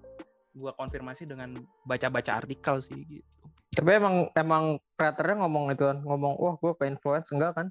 gua 0.53 0.77
konfirmasi 0.77 1.25
dengan 1.25 1.57
baca-baca 1.89 2.37
artikel 2.37 2.77
sih 2.85 3.01
gitu. 3.09 3.25
Tapi 3.71 3.89
emang 3.97 4.29
emang 4.37 4.63
kreatornya 4.99 5.41
ngomong 5.41 5.73
itu 5.73 5.83
kan, 5.87 5.97
ngomong 6.05 6.33
wah 6.37 6.55
gue 6.59 6.71
ke 6.75 6.85
influence 6.85 7.31
enggak 7.31 7.55
kan? 7.55 7.67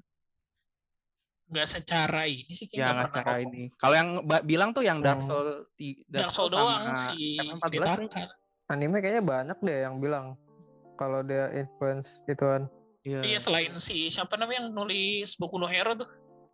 Nggak 1.51 1.67
secara 1.69 2.23
ini 2.23 2.47
sih 2.49 2.65
Ya 2.65 2.71
kayaknya 2.71 2.93
nggak 2.95 3.09
secara 3.09 3.31
ngomong. 3.33 3.45
ini. 3.45 3.63
Kalau 3.75 3.95
yang 3.95 4.09
Mbak 4.23 4.41
bilang 4.43 4.69
tuh 4.71 4.81
yang 4.81 4.99
Dark 4.99 5.19
Hmm. 5.19 5.27
Souls 5.27 5.51
ti- 5.73 5.99
Dark 6.07 6.31
Soul 6.31 6.47
sama 6.47 6.55
doang 6.55 6.83
si 6.95 7.35
FF14 7.37 7.69
Detaka. 7.69 8.07
kan? 8.07 8.27
Anime 8.69 8.97
kayaknya 8.97 9.21
banyak 9.21 9.57
deh 9.59 9.79
yang 9.81 9.95
bilang 9.97 10.25
kalau 10.95 11.19
dia 11.21 11.51
influence 11.51 12.23
ituan. 12.25 12.71
Iya. 13.01 13.19
Iya 13.21 13.39
selain 13.39 13.73
si 13.77 14.07
siapa 14.07 14.35
namanya 14.35 14.63
yang 14.63 14.71
nulis 14.71 15.35
Boku 15.35 15.57
no 15.57 15.65
Hero 15.65 15.91
tuh 15.93 16.07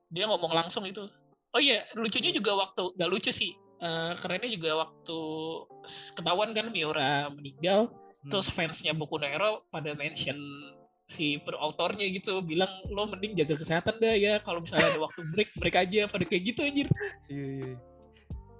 dia 0.08 0.26
ngomong 0.26 0.50
langsung 0.52 0.82
itu. 0.84 1.06
Oh 1.50 1.60
iya 1.60 1.86
lucunya 1.94 2.32
juga 2.32 2.58
waktu 2.58 2.82
nggak 2.92 3.08
lucu 3.08 3.30
sih. 3.30 3.54
Eh, 3.78 4.12
kerennya 4.16 4.50
juga 4.50 4.82
waktu 4.82 5.18
ketahuan 6.12 6.50
kan 6.50 6.68
Miura 6.68 7.30
meninggal, 7.30 7.94
Hmm. 8.18 8.30
terus 8.34 8.50
fansnya 8.50 8.92
Boku 8.92 9.16
no 9.16 9.26
Hero 9.26 9.52
pada 9.68 9.94
mention 9.94 10.40
si 11.08 11.40
berautornya 11.40 12.04
gitu 12.12 12.44
bilang 12.44 12.68
lo 12.92 13.08
mending 13.08 13.40
jaga 13.40 13.56
kesehatan 13.56 13.96
dah 13.96 14.12
ya 14.12 14.44
kalau 14.44 14.60
misalnya 14.60 14.92
ada 14.92 15.00
waktu 15.00 15.24
break 15.32 15.56
break 15.56 15.76
aja 15.80 16.04
pada 16.12 16.28
kayak 16.28 16.44
gitu 16.52 16.68
anjir 16.68 16.88
Iya, 17.32 17.48
iya. 17.48 17.74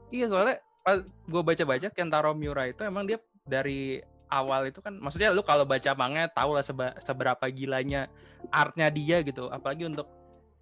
Iya, 0.08 0.26
soalnya 0.32 0.56
pas 0.80 1.04
gue 1.04 1.42
baca-baca 1.44 1.88
Kentaro 1.92 2.32
Miura 2.32 2.64
itu 2.72 2.80
emang 2.88 3.04
dia 3.04 3.20
dari 3.44 4.00
awal 4.32 4.72
itu 4.72 4.80
kan 4.80 4.96
maksudnya 4.96 5.36
lu 5.36 5.44
kalau 5.44 5.68
baca 5.68 5.92
manga 6.00 6.32
tahu 6.32 6.56
lah 6.56 6.64
seba- 6.64 6.96
seberapa 7.04 7.44
gilanya 7.52 8.08
artnya 8.48 8.88
dia 8.88 9.20
gitu. 9.20 9.52
Apalagi 9.52 9.84
untuk 9.84 10.08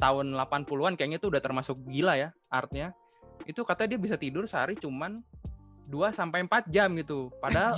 tahun 0.02 0.34
80-an 0.34 0.98
kayaknya 0.98 1.22
itu 1.22 1.30
udah 1.30 1.42
termasuk 1.46 1.78
gila 1.86 2.18
ya 2.18 2.34
artnya. 2.50 2.98
Itu 3.46 3.62
katanya 3.62 3.94
dia 3.94 4.02
bisa 4.02 4.18
tidur 4.18 4.50
sehari 4.50 4.74
cuman 4.82 5.22
2 5.86 6.10
sampai 6.10 6.42
4 6.50 6.66
jam 6.74 6.90
gitu. 6.98 7.30
Padahal. 7.38 7.78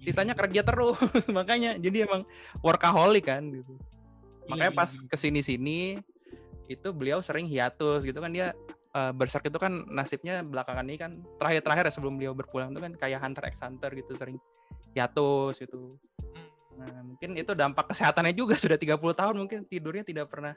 Sisanya 0.00 0.34
kerja 0.34 0.64
terus. 0.64 0.96
Makanya 1.36 1.76
jadi 1.76 2.08
emang 2.08 2.24
workaholic 2.64 3.28
kan 3.28 3.44
gitu. 3.52 3.76
Makanya 4.50 4.72
Iya, 4.74 4.78
pas 4.78 4.90
iya, 4.90 5.00
iya. 5.00 5.08
ke 5.08 5.16
sini-sini 5.16 5.78
itu 6.70 6.88
beliau 6.94 7.18
sering 7.22 7.50
hiatus 7.50 8.06
gitu 8.06 8.18
kan 8.22 8.30
dia 8.30 8.54
eh, 8.94 9.12
Berserk 9.14 9.46
itu 9.46 9.58
kan 9.58 9.86
nasibnya 9.90 10.42
belakangan 10.42 10.86
ini 10.86 10.98
kan 10.98 11.12
terakhir-terakhir 11.38 11.90
ya 11.90 11.92
sebelum 11.94 12.14
beliau 12.18 12.34
berpulang 12.34 12.74
itu 12.74 12.80
kan 12.82 12.92
kayak 12.98 13.22
Hunter 13.22 13.44
x 13.50 13.62
Hunter 13.62 13.90
gitu 13.94 14.14
sering 14.18 14.38
hiatus 14.94 15.58
gitu. 15.58 15.98
Nah, 16.80 17.04
mungkin 17.04 17.36
itu 17.36 17.52
dampak 17.52 17.92
kesehatannya 17.92 18.32
juga 18.34 18.56
sudah 18.62 18.78
30 18.80 18.96
tahun 18.96 19.34
mungkin 19.36 19.58
tidurnya 19.68 20.02
tidak 20.02 20.30
pernah 20.32 20.54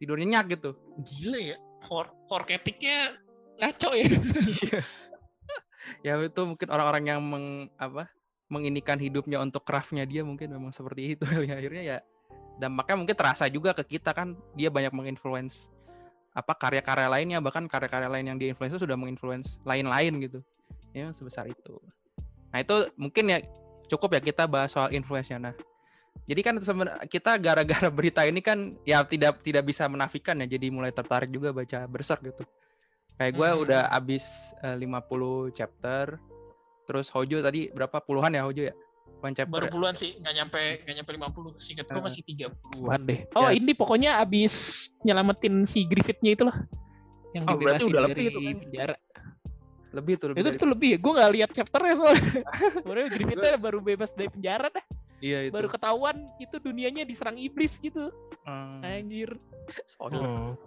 tidur 0.00 0.18
nyenyak 0.18 0.58
gitu. 0.58 0.74
gila 0.98 1.38
ya 1.38 1.56
for 1.86 2.10
forketiknya 2.26 3.14
ngaco 3.62 3.90
ya 3.94 4.10
Ya 6.06 6.14
itu 6.18 6.42
mungkin 6.46 6.68
orang-orang 6.70 7.04
yang 7.10 7.20
meng, 7.22 7.46
apa 7.74 8.06
menginikan 8.52 9.00
hidupnya 9.00 9.40
untuk 9.40 9.64
craftnya 9.64 10.04
dia 10.04 10.20
mungkin 10.20 10.52
memang 10.52 10.76
seperti 10.76 11.16
itu 11.16 11.24
kali. 11.30 11.48
Ya. 11.48 11.56
akhirnya 11.56 11.82
ya 11.82 11.98
dampaknya 12.60 12.96
mungkin 13.00 13.16
terasa 13.16 13.48
juga 13.48 13.72
ke 13.72 13.96
kita 13.96 14.12
kan. 14.12 14.36
Dia 14.52 14.68
banyak 14.68 14.92
menginfluence 14.92 15.72
apa 16.36 16.52
karya-karya 16.52 17.08
lainnya. 17.08 17.38
Bahkan 17.40 17.64
karya-karya 17.64 18.12
lain 18.12 18.28
yang 18.28 18.36
dia 18.36 18.52
influence 18.52 18.76
itu 18.76 18.84
sudah 18.84 18.96
menginfluence 19.00 19.56
lain-lain 19.64 20.20
gitu. 20.20 20.38
Ya 20.92 21.08
sebesar 21.16 21.48
itu. 21.48 21.80
Nah 22.52 22.60
itu 22.60 22.92
mungkin 23.00 23.24
ya 23.32 23.40
cukup 23.88 24.12
ya 24.12 24.20
kita 24.20 24.44
bahas 24.44 24.76
soal 24.76 24.92
influence-nya. 24.92 25.40
Nah 25.40 25.54
jadi 26.28 26.40
kan 26.44 26.54
kita 27.08 27.40
gara-gara 27.40 27.88
berita 27.98 28.20
ini 28.28 28.44
kan 28.44 28.76
ya 28.84 29.00
tidak 29.00 29.40
tidak 29.40 29.64
bisa 29.64 29.88
menafikan 29.88 30.36
ya. 30.44 30.46
Jadi 30.46 30.68
mulai 30.68 30.92
tertarik 30.92 31.32
juga 31.32 31.56
baca 31.56 31.88
Berserk 31.88 32.20
gitu. 32.28 32.44
Kayak 33.16 33.32
gue 33.36 33.48
Hmm. 33.48 33.62
udah 33.64 33.82
abis 33.92 34.52
eh, 34.60 34.76
50 34.76 35.52
chapter 35.56 36.16
terus 36.82 37.06
Hojo 37.08 37.38
tadi 37.38 37.68
berapa? 37.68 37.98
Puluhan 37.98 38.30
ya 38.30 38.42
Hojo 38.42 38.62
ya? 38.64 38.74
One 39.18 39.32
chapter 39.32 39.52
baru 39.52 39.66
ya? 39.66 39.72
puluhan 39.72 39.94
sih 39.94 40.18
nggak 40.18 40.34
nyampe 40.34 40.60
nggak 40.82 40.94
nyampe 40.98 41.10
50 41.14 41.54
singkat 41.56 41.86
gue 41.86 41.94
Heeh. 41.94 42.04
masih 42.04 42.22
30-an 42.24 43.00
deh. 43.02 43.20
Oh 43.32 43.46
Ya. 43.46 43.54
ini 43.54 43.72
pokoknya 43.72 44.18
abis 44.18 44.54
nyelamatin 45.00 45.62
si 45.62 45.84
Griffithnya 45.84 46.32
itu 46.32 46.42
loh 46.42 46.56
yang 47.30 47.46
Oh, 47.46 47.54
berarti 47.54 47.86
udah 47.86 48.02
dari 48.04 48.12
lebih 48.12 48.26
itu 48.26 48.38
kan. 48.40 48.54
penjara. 48.58 48.96
Lebih 49.92 50.14
tuh 50.16 50.26
lebih 50.28 50.40
itu 50.40 50.48
dari- 50.48 50.58
tuh 50.58 50.68
lebih 50.68 50.88
ya 50.88 50.98
gue 50.98 51.12
nggak 51.12 51.32
lihat 51.32 51.50
chapternya 51.52 51.94
soalnya. 51.94 52.30
Sebenarnya 52.76 53.08
Griffithnya 53.10 53.52
baru 53.56 53.78
bebas 53.78 54.10
dari 54.10 54.28
penjara 54.28 54.68
dah. 54.68 54.84
Iya 55.22 55.38
itu. 55.46 55.52
Baru 55.54 55.68
ketahuan 55.68 56.16
itu 56.36 56.56
dunianya 56.58 57.06
diserang 57.06 57.38
iblis 57.38 57.78
gitu. 57.78 58.10
Hmm, 58.42 58.82
anjir. 58.82 59.38
Spoiler. 59.86 60.58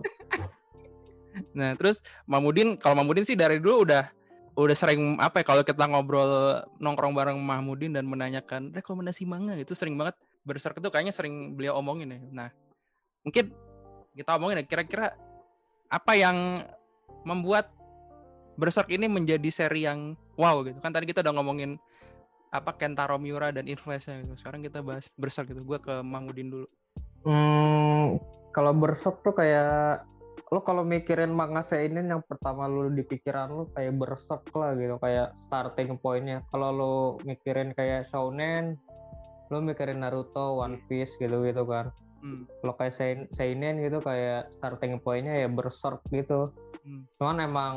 Nah, 1.51 1.75
terus 1.75 1.99
Mahmudin, 2.23 2.79
kalau 2.79 2.95
Mahmudin 2.95 3.27
sih 3.27 3.35
dari 3.35 3.59
dulu 3.59 3.83
udah 3.83 4.07
udah 4.55 4.75
sering 4.75 5.19
apa 5.19 5.43
ya 5.43 5.45
kalau 5.45 5.63
kita 5.67 5.83
ngobrol 5.83 6.63
nongkrong 6.79 7.11
bareng 7.11 7.35
Mahmudin 7.35 7.91
dan 7.91 8.07
menanyakan 8.07 8.71
rekomendasi 8.71 9.27
manga 9.27 9.51
itu 9.59 9.75
sering 9.75 9.99
banget 9.99 10.15
Berserk 10.45 10.77
itu 10.79 10.87
kayaknya 10.93 11.11
sering 11.11 11.57
beliau 11.57 11.81
omongin 11.81 12.15
ya. 12.15 12.19
Nah, 12.29 12.49
mungkin 13.25 13.49
kita 14.13 14.37
omongin 14.37 14.61
ya 14.61 14.65
kira-kira 14.69 15.17
apa 15.89 16.13
yang 16.15 16.63
membuat 17.25 17.73
Berserk 18.55 18.87
ini 18.93 19.11
menjadi 19.11 19.49
seri 19.51 19.83
yang 19.83 20.15
wow 20.39 20.63
gitu. 20.63 20.79
Kan 20.79 20.95
tadi 20.95 21.09
kita 21.09 21.19
udah 21.19 21.33
ngomongin 21.35 21.75
apa 22.53 22.71
Kentaro 22.79 23.19
Miura 23.19 23.51
dan 23.51 23.67
influence-nya 23.67 24.23
gitu. 24.23 24.39
Sekarang 24.39 24.63
kita 24.63 24.79
bahas 24.79 25.11
Berserk 25.19 25.51
gitu. 25.51 25.65
Gua 25.65 25.81
ke 25.81 25.99
Mahmudin 25.99 26.53
dulu. 26.53 26.67
Hmm, 27.27 28.21
kalau 28.55 28.71
Berserk 28.71 29.19
tuh 29.25 29.35
kayak 29.35 30.07
lu 30.45 30.61
kalau 30.61 30.81
mikirin 30.81 31.29
manga 31.29 31.61
seinen 31.61 32.05
yang 32.07 32.21
pertama 32.21 32.65
lu 32.65 32.89
di 32.89 33.01
pikiran 33.01 33.49
lu 33.49 33.63
kayak 33.71 33.93
Berserk 33.93 34.45
lah 34.51 34.73
gitu 34.73 34.95
kayak 34.97 35.33
starting 35.43 35.97
pointnya. 35.97 36.45
Kalau 36.47 36.69
lu 36.69 36.95
mikirin 37.23 37.73
kayak 37.73 38.05
Shonen, 38.07 38.77
lu 39.47 39.57
mikirin 39.59 39.99
Naruto, 39.99 40.55
One 40.55 40.77
Piece 40.85 41.17
gitu-gitu 41.17 41.65
kan. 41.65 41.89
Hmm. 42.21 42.45
Kalau 42.61 42.73
kayak 42.75 42.93
sein- 42.93 43.29
seinen 43.31 43.79
gitu 43.79 43.97
kayak 43.99 44.53
starting 44.53 44.97
pointnya 44.97 45.33
ya 45.35 45.47
Berserk 45.47 46.05
gitu. 46.09 46.53
Hmm. 46.81 47.09
Cuman 47.17 47.37
emang 47.39 47.75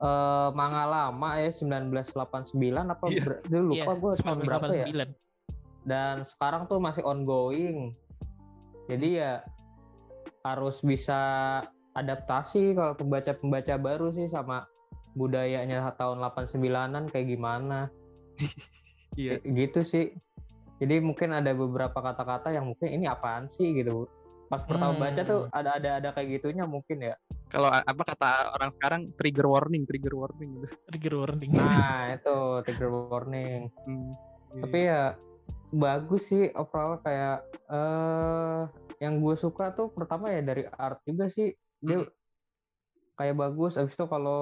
eh 0.00 0.48
manga 0.50 0.88
lama 0.88 1.36
ya 1.38 1.52
1989 1.52 2.56
apa 2.88 3.04
Iya. 3.06 3.20
ber- 3.20 3.42
dia 3.44 3.60
lupa 3.60 3.76
Iya, 3.84 3.94
gue 3.94 4.12
tahun 4.16 4.38
berapa 4.40 4.66
ya 4.66 4.86
1989. 4.88 5.10
dan 5.82 6.14
sekarang 6.24 6.62
tuh 6.66 6.80
masih 6.80 7.04
ongoing 7.04 7.92
jadi 8.88 9.08
ya 9.12 9.32
harus 10.40 10.80
bisa 10.80 11.20
adaptasi 11.92 12.72
kalau 12.72 12.94
pembaca-pembaca 12.94 13.74
baru 13.76 14.10
sih 14.10 14.26
sama 14.26 14.64
budayanya 15.12 15.82
tahun 15.92 16.22
89-an 16.22 17.10
kayak 17.10 17.28
gimana 17.28 17.90
Iya. 19.18 19.42
Gitu 19.42 19.82
sih 19.82 20.06
jadi 20.78 21.02
mungkin 21.02 21.34
ada 21.34 21.50
beberapa 21.50 21.92
kata-kata 21.94 22.54
yang 22.54 22.64
mungkin 22.64 22.88
ini 22.90 23.04
apaan 23.04 23.50
sih 23.50 23.74
gitu 23.74 24.06
pas 24.46 24.62
pertama 24.62 24.94
Hmm. 24.94 25.02
baca 25.02 25.22
tuh 25.22 25.40
ada 25.50 25.76
ada 25.76 25.90
ada 25.98 26.08
kayak 26.10 26.40
gitunya 26.40 26.64
mungkin 26.64 27.04
ya 27.04 27.14
Kalau 27.50 27.66
apa 27.66 28.02
kata 28.06 28.54
orang 28.54 28.70
sekarang 28.70 29.00
trigger 29.18 29.42
warning, 29.44 29.82
trigger 29.82 30.14
warning 30.14 30.54
gitu. 30.54 30.66
Trigger 30.86 31.14
warning. 31.18 31.50
nah 31.50 32.14
itu 32.14 32.36
trigger 32.62 32.90
warning 33.10 33.66
Hmm, 33.84 34.14
iya. 34.54 34.60
tapi 34.62 34.78
ya 34.86 35.02
bagus 35.70 36.22
sih 36.26 36.50
overall 36.54 36.98
kayak 37.02 37.42
eh 37.68 38.60
yang 39.00 39.18
gue 39.18 39.34
suka 39.34 39.72
tuh 39.72 39.88
pertama 39.88 40.28
ya 40.28 40.40
dari 40.40 40.68
art 40.68 41.00
juga 41.02 41.26
sih 41.26 41.50
dia 41.80 42.04
kayak 43.16 43.34
bagus 43.34 43.74
abis 43.74 43.92
itu 43.92 44.04
kalau 44.04 44.40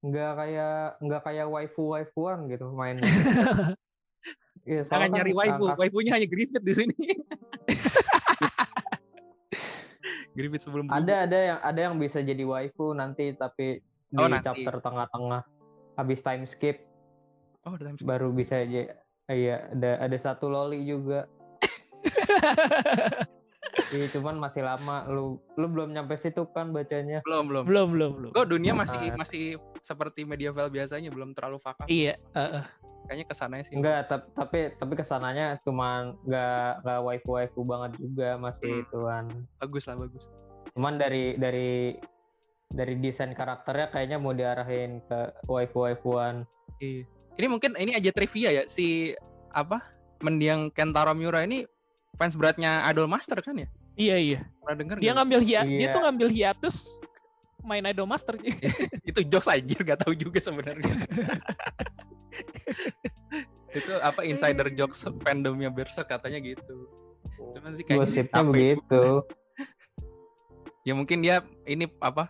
nggak 0.00 0.30
kayak 0.34 0.72
nggak 1.00 1.22
kayak 1.22 1.46
waifu 1.46 1.82
waifuan 1.90 2.44
gitu 2.46 2.68
mainnya 2.70 3.08
Iya, 4.64 4.80
Jangan 4.82 5.12
soalnya 5.12 5.16
nyari 5.18 5.28
kan 5.30 5.38
waifu, 5.38 5.64
angka- 5.66 5.76
waifunya 5.78 6.10
hanya 6.10 6.24
Griffith 6.24 6.64
di 6.64 6.72
sini. 6.72 6.96
Griffith 10.32 10.62
sebelum 10.62 10.88
berubah. 10.88 11.04
ada 11.04 11.14
ada 11.22 11.38
yang 11.38 11.58
ada 11.60 11.80
yang 11.82 11.94
bisa 11.94 12.18
jadi 12.18 12.40
waifu 12.42 12.90
nanti 12.92 13.32
tapi 13.32 13.80
di 14.08 14.16
Oh, 14.16 14.24
nanti. 14.24 14.64
chapter 14.64 14.80
tengah-tengah 14.80 15.42
habis 15.94 16.20
time 16.20 16.44
skip 16.44 16.80
Oh, 17.62 17.76
ada 17.76 17.86
time 17.86 17.96
skip. 17.96 18.08
baru 18.08 18.32
bisa 18.32 18.56
aja 18.58 18.96
iya 19.26 19.68
ada 19.68 20.00
ada 20.00 20.16
satu 20.16 20.48
loli 20.48 20.80
juga 20.82 21.28
Iya, 23.90 24.06
cuman 24.14 24.38
masih 24.38 24.62
lama 24.62 25.06
lu 25.06 25.38
lu 25.54 25.66
belum 25.66 25.92
nyampe 25.92 26.18
situ 26.18 26.46
kan 26.50 26.70
bacanya 26.70 27.20
belum, 27.22 27.46
belum. 27.50 27.64
belum, 27.66 27.88
belum, 27.94 28.12
belum. 28.18 28.30
Kok 28.32 28.48
dunia 28.48 28.72
masih 28.74 29.14
masih 29.14 29.44
seperti 29.80 30.22
medieval 30.24 30.66
biasanya, 30.68 31.10
belum 31.10 31.34
terlalu 31.34 31.58
fakar. 31.58 31.86
Iya, 31.86 32.18
uh, 32.34 32.62
uh. 32.62 32.66
Kayaknya 33.04 33.26
ke 33.28 33.34
sananya 33.36 33.64
sih. 33.68 33.74
Enggak, 33.76 34.08
tap- 34.08 34.32
tapi 34.32 34.72
tapi 34.74 34.92
ke 34.96 35.04
sananya 35.04 35.60
cuman 35.60 36.16
nggak 36.24 36.70
nggak 36.80 37.00
waifu 37.04 37.30
waifu 37.36 37.60
banget 37.60 38.00
juga 38.00 38.40
masih 38.40 38.70
Hmm. 38.70 38.82
ituan. 38.88 39.24
Bagus 39.60 39.84
lah, 39.84 39.96
bagus. 40.00 40.24
Cuman 40.72 40.96
dari 40.96 41.36
dari 41.36 41.94
dari 42.72 42.94
desain 42.98 43.30
karakternya 43.30 43.92
kayaknya 43.92 44.16
mau 44.16 44.32
diarahin 44.32 45.04
ke 45.04 45.18
waifu 45.46 45.84
waifuan. 45.84 46.48
Iya. 46.80 47.04
Ini 47.36 47.46
mungkin 47.46 47.76
ini 47.76 47.92
aja 47.92 48.10
trivia 48.10 48.50
ya 48.50 48.64
si 48.64 49.12
apa? 49.52 49.84
Mendiang 50.24 50.72
Kentaro 50.72 51.12
Miura 51.12 51.44
ini 51.44 51.66
fans 52.14 52.34
beratnya 52.34 52.82
Idol 52.88 53.06
Master 53.06 53.38
kan 53.38 53.54
ya? 53.56 53.68
Iya, 53.94 54.16
iya. 54.18 54.40
Pernah 54.60 54.76
denger 54.78 54.96
Dia 54.98 55.04
nggak? 55.04 55.16
ngambil 55.18 55.40
dia 55.42 55.60
Iya. 55.64 55.90
tuh 55.90 56.00
ngambil 56.02 56.28
hiatus 56.30 56.76
main 57.62 57.84
Idol 57.84 58.06
Master. 58.06 58.34
itu 59.08 59.20
jokes 59.24 59.48
anjir 59.48 59.80
gak 59.80 60.02
tahu 60.02 60.12
juga 60.12 60.38
sebenarnya. 60.38 60.94
itu 63.74 63.92
apa 63.98 64.20
insider 64.22 64.70
jokes 64.70 65.02
fandomnya 65.22 65.70
Berserk 65.70 66.06
katanya 66.06 66.38
gitu. 66.38 66.86
Cuman 67.54 67.74
sih 67.74 67.82
kayaknya 67.82 68.06
Gosipnya 68.06 68.30
apa 68.30 68.40
ya? 68.40 68.50
begitu. 68.50 69.02
Ya 70.84 70.92
mungkin 70.92 71.24
dia 71.24 71.40
ini 71.64 71.88
apa 71.96 72.28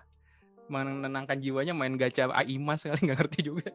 menenangkan 0.70 1.42
jiwanya 1.42 1.74
main 1.74 1.98
gacha 1.98 2.30
Aimas 2.30 2.86
kali 2.86 3.10
nggak 3.10 3.18
ngerti 3.26 3.50
juga. 3.50 3.66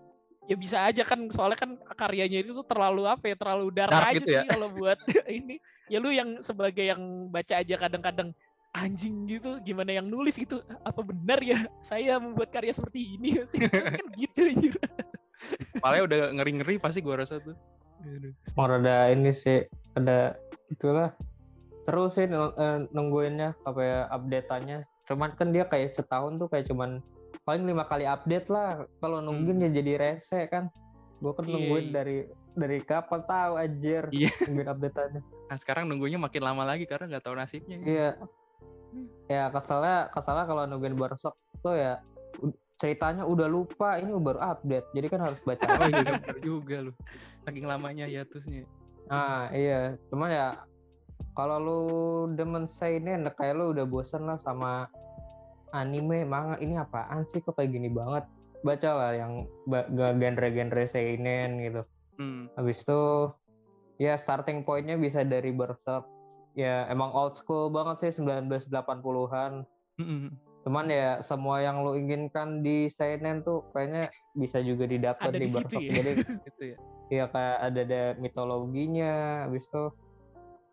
Ya 0.50 0.56
bisa 0.58 0.82
aja 0.82 1.06
kan 1.06 1.29
soalnya 1.29 1.62
kan 1.62 1.77
karyanya 1.94 2.41
itu 2.41 2.58
tuh 2.58 2.65
terlalu 2.65 3.06
apa 3.06 3.29
ya 3.29 3.36
terlalu 3.38 3.70
dark, 3.70 3.94
Dark 3.94 4.10
aja 4.10 4.18
gitu 4.18 4.29
ya. 4.34 4.41
sih 4.41 4.48
kalau 4.50 4.68
buat 4.74 4.98
ini 5.39 5.62
ya 5.86 6.01
lu 6.01 6.10
yang 6.10 6.41
sebagai 6.41 6.82
yang 6.82 7.29
baca 7.29 7.62
aja 7.62 7.75
kadang-kadang 7.77 8.34
anjing 8.74 9.29
gitu 9.29 9.62
gimana 9.62 9.94
yang 9.94 10.10
nulis 10.10 10.34
gitu 10.34 10.62
apa 10.82 11.01
benar 11.06 11.38
ya 11.41 11.70
saya 11.86 12.18
membuat 12.18 12.50
karya 12.50 12.74
seperti 12.74 13.18
ini 13.18 13.38
kan 13.70 14.10
gitu 14.18 14.41
anjir 14.50 14.74
Malah 15.80 16.04
udah 16.04 16.19
ngeri-ngeri 16.36 16.76
pasti 16.82 17.00
gua 17.00 17.24
rasa 17.24 17.39
tuh. 17.39 17.56
Mau 18.56 18.67
ada 18.67 19.12
ini 19.12 19.32
sih 19.32 19.63
ada 19.95 20.36
itulah 20.67 21.15
terus 21.88 22.19
sih 22.19 22.28
eh, 22.28 22.78
nungguinnya 22.91 23.56
apa 23.63 23.82
ya 23.82 24.00
update-annya. 24.12 24.84
Cuman 25.08 25.34
kan 25.39 25.56
dia 25.56 25.65
kayak 25.65 25.95
setahun 25.95 26.38
tuh 26.38 26.47
kayak 26.52 26.67
cuman 26.69 27.00
paling 27.50 27.66
lima 27.66 27.82
kali 27.90 28.06
update 28.06 28.46
lah. 28.54 28.86
Kalau 29.02 29.26
nungguin 29.26 29.66
ya 29.66 29.70
jadi 29.74 29.94
rese 29.98 30.46
kan. 30.54 30.70
Gue 31.18 31.34
kan 31.34 31.50
Iya, 31.50 31.54
nungguin 31.58 31.86
iya. 31.90 31.94
dari 31.98 32.18
dari 32.54 32.78
kapan 32.86 33.22
tahu 33.26 33.54
anjir 33.58 34.04
Iya. 34.14 34.30
nungguin 34.46 34.70
update-annya. 34.70 35.22
Nah 35.50 35.58
sekarang 35.58 35.90
nunggunya 35.90 36.22
makin 36.22 36.46
lama 36.46 36.62
lagi 36.62 36.86
karena 36.86 37.10
nggak 37.10 37.26
tahu 37.26 37.34
nasibnya. 37.34 37.82
Iya. 37.82 38.10
Ya 39.26 39.50
kesalnya 39.50 40.14
kesalnya 40.14 40.46
kalau 40.46 40.64
nungguin 40.70 40.94
Berserk 40.94 41.34
tuh 41.66 41.74
ya 41.74 41.98
ceritanya 42.80 43.26
udah 43.26 43.50
lupa 43.50 43.98
ini 43.98 44.14
baru 44.14 44.38
update. 44.46 44.94
Jadi 44.94 45.08
kan 45.10 45.22
harus 45.26 45.42
baca 45.42 45.66
Oh 45.82 45.90
iya 45.90 46.22
juga 46.38 46.86
lu. 46.86 46.94
Saking 47.42 47.66
lamanya 47.66 48.06
hiatusnya. 48.06 48.70
Nah 49.10 49.50
iya, 49.50 49.98
cuman 50.14 50.30
ya 50.30 50.48
kalau 51.34 51.58
lu 51.58 51.82
demen 52.38 52.70
seinen 52.78 53.26
kayak 53.34 53.58
lu 53.58 53.74
udah 53.74 53.90
bosen 53.90 54.30
lah 54.30 54.38
sama 54.46 54.86
anime, 55.71 56.25
manga 56.25 56.55
ini 56.60 56.75
apaan 56.77 57.25
sih 57.29 57.41
kok 57.41 57.58
kayak 57.58 57.73
gini 57.73 57.89
banget? 57.89 58.25
Baca 58.65 58.89
lah 58.91 59.12
yang 59.15 59.47
genre-genre 59.95 60.84
seinen 60.91 61.49
gitu. 61.63 61.82
Hmm. 62.19 62.51
Habis 62.60 62.84
itu 62.84 63.32
ya 64.01 64.19
starting 64.19 64.67
pointnya 64.67 64.99
bisa 64.99 65.23
dari 65.23 65.55
Berserk. 65.55 66.03
Ya 66.58 66.89
emang 66.91 67.13
old 67.15 67.39
school 67.39 67.71
banget 67.71 68.12
sih 68.12 68.19
1980-an. 68.19 69.63
Mm-mm. 69.99 70.36
Cuman 70.67 70.91
ya 70.91 71.23
semua 71.23 71.63
yang 71.63 71.88
lu 71.88 71.95
inginkan 71.95 72.60
di 72.60 72.91
seinen 72.99 73.47
tuh 73.47 73.63
kayaknya 73.71 74.12
bisa 74.36 74.60
juga 74.60 74.84
didapat 74.89 75.32
di, 75.32 75.47
di 75.47 75.47
Berserk. 75.47 75.79
ya? 75.79 75.91
Jadi 75.95 76.12
Gitu 76.51 76.63
ya. 76.75 76.77
ya 77.10 77.25
kayak 77.32 77.58
ada 77.63 77.79
ada 77.88 78.03
mitologinya 78.19 79.47
habis 79.47 79.63
itu 79.65 79.84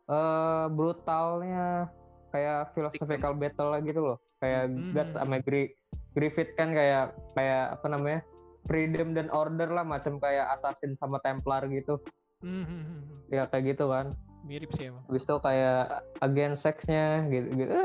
eh 0.07 0.67
brutalnya 0.71 1.91
kayak 2.31 2.77
philosophical 2.77 3.35
battle 3.35 3.75
gitu 3.83 4.01
loh 4.03 4.19
kayak 4.39 4.63
Hmm. 4.69 4.93
Guts 4.93 5.13
sama 5.15 5.37
Gri- 5.41 5.75
Griffith 6.13 6.53
kan 6.55 6.73
kayak 6.73 7.13
kayak 7.33 7.77
apa 7.77 7.87
namanya 7.89 8.21
freedom 8.67 9.15
dan 9.15 9.31
order 9.31 9.71
lah 9.71 9.83
macam 9.83 10.19
kayak 10.19 10.49
assassin 10.55 10.97
sama 10.97 11.21
templar 11.21 11.65
gitu 11.69 12.01
Hmm, 12.45 13.25
ya 13.33 13.49
kayak 13.49 13.75
gitu 13.75 13.89
kan 13.89 14.13
mirip 14.45 14.71
sih 14.77 14.93
emang 14.93 15.03
habis 15.09 15.25
itu 15.25 15.37
kayak 15.41 15.81
agen 16.21 16.53
seksnya 16.55 17.25
gitu 17.27 17.49
gitu 17.57 17.75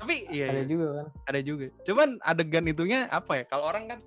Tapi 0.00 0.24
iya, 0.32 0.48
ada 0.48 0.64
iya. 0.64 0.64
juga 0.64 0.86
kan 0.96 1.06
ada 1.28 1.40
juga. 1.44 1.66
Cuman 1.84 2.08
adegan 2.24 2.64
itunya 2.64 3.04
apa 3.12 3.36
ya? 3.36 3.44
Kalau 3.44 3.68
orang 3.68 3.84
kan 3.84 3.98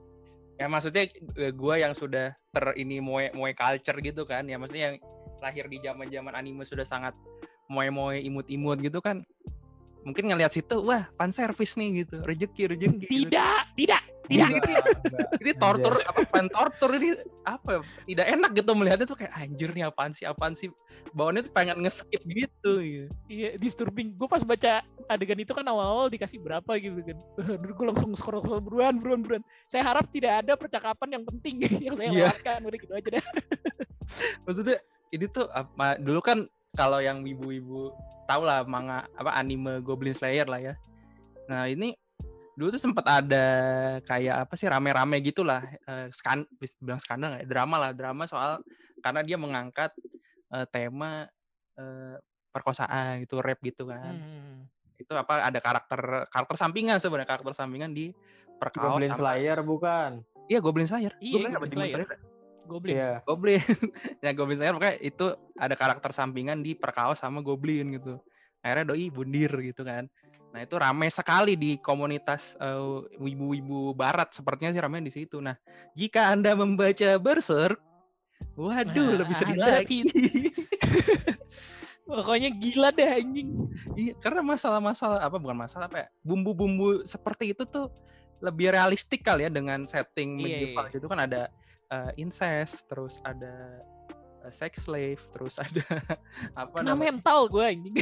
ya 0.57 0.65
maksudnya 0.65 1.05
eh, 1.37 1.53
gua 1.53 1.77
yang 1.77 1.93
sudah 1.93 2.33
ter 2.49 2.65
ini 2.77 2.97
moe 2.97 3.29
moe 3.33 3.53
culture 3.53 4.01
gitu 4.01 4.25
kan 4.25 4.45
ya 4.45 4.57
maksudnya 4.57 4.89
yang 4.89 4.97
lahir 5.37 5.69
di 5.69 5.77
zaman-zaman 5.81 6.33
anime 6.33 6.65
sudah 6.65 6.81
sangat 6.81 7.13
moe-moe 7.69 8.17
imut-imut 8.17 8.81
gitu 8.81 9.05
kan. 9.05 9.21
Mungkin 10.03 10.23
ngelihat 10.27 10.51
situ 10.51 10.75
wah 10.79 11.07
fan 11.15 11.31
service 11.31 11.73
nih 11.73 12.03
gitu. 12.03 12.19
Rezeki 12.21 12.63
rezeki. 12.69 12.97
gitu. 12.99 13.09
tidak 13.25 13.61
tidak 13.73 14.01
tidak 14.23 14.47
Iya. 14.49 14.55
gitu 14.55 14.71
Ini 15.43 15.51
tortur 15.59 15.93
apa 15.99 16.21
fan 16.23 16.47
tortur 16.47 16.91
ini 16.95 17.11
apa 17.43 17.83
tidak 18.07 18.25
enak 18.25 18.51
gitu 18.55 18.71
melihatnya 18.71 19.03
tuh 19.03 19.19
kayak 19.19 19.35
anjir 19.35 19.75
nih 19.75 19.83
apaan 19.83 20.15
sih 20.15 20.23
apaan 20.23 20.55
sih 20.55 20.71
bawaannya 21.11 21.43
tuh 21.43 21.51
pengen 21.51 21.83
nge-skip 21.83 22.23
gitu 22.23 22.79
ya. 22.79 23.05
Iya, 23.27 23.49
disturbing. 23.59 24.15
Gue 24.15 24.25
pas 24.25 24.39
baca 24.41 24.79
adegan 25.05 25.35
itu 25.37 25.51
kan 25.51 25.67
awal-awal 25.67 26.07
dikasih 26.07 26.39
berapa 26.39 26.71
gitu 26.79 27.03
kan. 27.03 27.17
Gue 27.75 27.85
langsung 27.85 28.15
scroll 28.15 28.39
scroll 28.39 28.63
buruan, 28.63 28.95
buruan, 28.97 29.19
buruan. 29.21 29.43
Saya 29.67 29.83
harap 29.83 30.07
tidak 30.07 30.39
ada 30.41 30.55
percakapan 30.55 31.19
yang 31.19 31.23
penting 31.27 31.55
yang 31.85 31.95
saya 31.99 32.07
Iya. 32.07 32.19
lewatkan. 32.31 32.59
Udah 32.63 32.79
gitu 32.79 32.93
aja 32.95 33.09
deh. 33.11 33.23
maksudnya 34.47 34.77
ini 35.11 35.25
tuh 35.27 35.45
apa 35.49 35.99
dulu 35.99 36.23
kan 36.23 36.47
kalau 36.73 36.99
yang 36.99 37.21
ibu-ibu 37.21 37.93
tau 38.25 38.41
lah 38.41 38.65
manga 38.65 39.05
apa 39.13 39.37
anime 39.37 39.79
Goblin 39.85 40.17
Slayer 40.17 40.49
lah 40.49 40.57
ya 40.57 40.73
nah 41.45 41.69
ini 41.69 41.93
dulu 42.57 42.73
tuh 42.77 42.81
sempat 42.81 43.05
ada 43.05 43.45
kayak 44.05 44.45
apa 44.45 44.53
sih 44.57 44.69
rame-rame 44.69 45.21
gitulah 45.21 45.61
eh, 45.65 46.09
skan 46.13 46.45
bisa 46.57 46.77
bilang 46.81 47.01
skandal 47.01 47.33
nggak 47.33 47.45
ya? 47.45 47.49
drama 47.49 47.75
lah 47.77 47.91
drama 47.93 48.23
soal 48.25 48.61
karena 49.01 49.21
dia 49.25 49.37
mengangkat 49.37 49.93
eh, 50.53 50.65
tema 50.69 51.29
eh, 51.77 52.17
perkosaan 52.53 53.21
gitu 53.25 53.41
rap 53.41 53.57
gitu 53.61 53.89
kan 53.89 54.13
Hmm. 54.13 54.69
itu 55.01 55.09
apa 55.17 55.49
ada 55.49 55.59
karakter 55.59 56.29
karakter 56.29 56.55
sampingan 56.57 57.01
sebenarnya 57.01 57.37
karakter 57.37 57.53
sampingan 57.57 57.91
di 57.91 58.13
perkaos 58.61 58.93
Goblin 58.97 59.13
Slayer 59.13 59.57
bukan 59.65 60.11
iya 60.49 60.59
Goblin 60.61 60.87
Slayer 60.89 61.13
Iya, 61.17 61.57
Goblin 61.57 61.73
Slayer. 61.73 62.32
Goblin. 62.67 62.93
iya 62.95 63.11
Goblin. 63.23 63.59
ya 64.23 64.31
Goblin 64.31 64.57
Slayer 64.57 64.75
pokoknya 64.75 64.95
itu 65.03 65.25
ada 65.59 65.75
karakter 65.75 66.11
sampingan 66.15 66.63
di 66.63 66.73
perkaos 66.73 67.19
sama 67.19 67.43
Goblin 67.43 67.99
gitu. 67.99 68.19
Akhirnya 68.63 68.95
doi 68.95 69.11
bundir 69.11 69.51
gitu 69.59 69.83
kan. 69.83 70.07
Nah 70.53 70.61
itu 70.61 70.75
ramai 70.77 71.09
sekali 71.09 71.57
di 71.57 71.81
komunitas 71.81 72.55
eh, 72.61 72.99
wibu-wibu 73.17 73.97
barat 73.97 74.31
sepertinya 74.31 74.71
sih 74.71 74.81
ramai 74.83 75.03
di 75.03 75.11
situ. 75.11 75.41
Nah 75.41 75.57
jika 75.97 76.29
anda 76.31 76.53
membaca 76.53 77.17
Berserk, 77.19 77.81
waduh 78.55 79.07
Wah, 79.13 79.19
lebih 79.25 79.35
sedih 79.35 79.57
ada 79.59 79.81
lagi. 79.81 80.05
Pokoknya 82.03 82.51
gila 82.51 82.91
deh 82.91 83.07
anjing. 83.07 83.49
Iya, 83.95 84.13
karena 84.19 84.43
masalah-masalah 84.43 85.23
apa 85.23 85.39
bukan 85.39 85.55
masalah 85.55 85.87
apa 85.87 85.97
ya? 86.03 86.07
Bumbu-bumbu 86.19 87.07
seperti 87.07 87.55
itu 87.55 87.63
tuh 87.63 87.89
lebih 88.43 88.75
realistik 88.75 89.23
kali 89.23 89.47
ya 89.47 89.51
dengan 89.51 89.87
setting 89.87 90.35
Iya, 90.35 90.43
medieval 90.43 90.85
iya. 90.91 90.93
gitu 90.99 91.05
kan 91.07 91.19
ada 91.23 91.41
eh, 91.93 92.11
incest, 92.17 92.89
terus 92.89 93.21
ada 93.21 93.85
eh, 94.41 94.53
sex 94.53 94.89
slave, 94.89 95.21
terus 95.29 95.61
ada 95.65 95.85
apa 96.57 96.81
Kena 96.81 96.97
namanya? 96.97 97.13
mental 97.13 97.39
gue 97.53 97.63
anjing. 97.63 97.95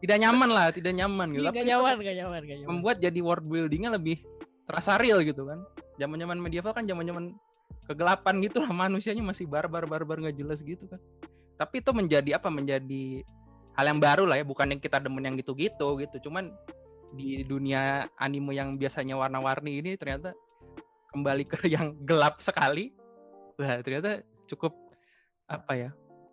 Tidak 0.00 0.16
nyaman 0.16 0.48
lah, 0.48 0.66
tidak 0.72 0.96
nyaman 0.96 1.28
gitu. 1.36 1.44
Itu 1.44 1.60
nyaman, 1.60 1.94
gak 2.00 2.16
nyaman, 2.16 2.40
gak 2.40 2.56
nyaman. 2.64 2.68
membuat 2.72 2.96
jadi 3.04 3.20
world 3.20 3.44
buildingnya 3.44 3.92
lebih 4.00 4.24
terasa 4.64 4.96
real 4.96 5.20
gitu 5.20 5.44
kan. 5.44 5.60
Zaman-zaman 6.00 6.40
medieval 6.40 6.72
kan 6.72 6.88
zaman-zaman 6.88 7.36
kegelapan 7.84 8.34
gitu 8.40 8.64
lah 8.64 8.72
manusianya 8.72 9.20
masih 9.20 9.44
barbar 9.44 9.84
barbar 9.84 10.16
nggak 10.24 10.40
jelas 10.40 10.64
gitu 10.64 10.88
kan. 10.88 10.96
Tapi 11.60 11.84
itu 11.84 11.92
menjadi 11.92 12.40
apa? 12.40 12.48
Menjadi 12.48 13.20
hal 13.76 13.84
yang 13.92 14.00
baru 14.00 14.24
lah 14.24 14.40
ya, 14.40 14.44
bukan 14.48 14.72
yang 14.72 14.80
kita 14.80 14.96
demen 14.96 15.20
yang 15.20 15.36
gitu-gitu 15.36 16.00
gitu. 16.00 16.16
Cuman 16.30 16.48
di 17.12 17.42
dunia 17.44 18.08
anime 18.16 18.56
yang 18.56 18.78
biasanya 18.78 19.18
warna-warni 19.18 19.82
ini 19.84 19.98
ternyata 19.98 20.32
kembali 21.10 21.44
ke 21.44 21.58
yang 21.74 21.92
gelap 22.06 22.38
sekali. 22.40 22.94
Wah, 23.58 23.82
ternyata 23.84 24.22
cukup 24.46 24.72
apa 25.44 25.74
ya? 25.76 25.90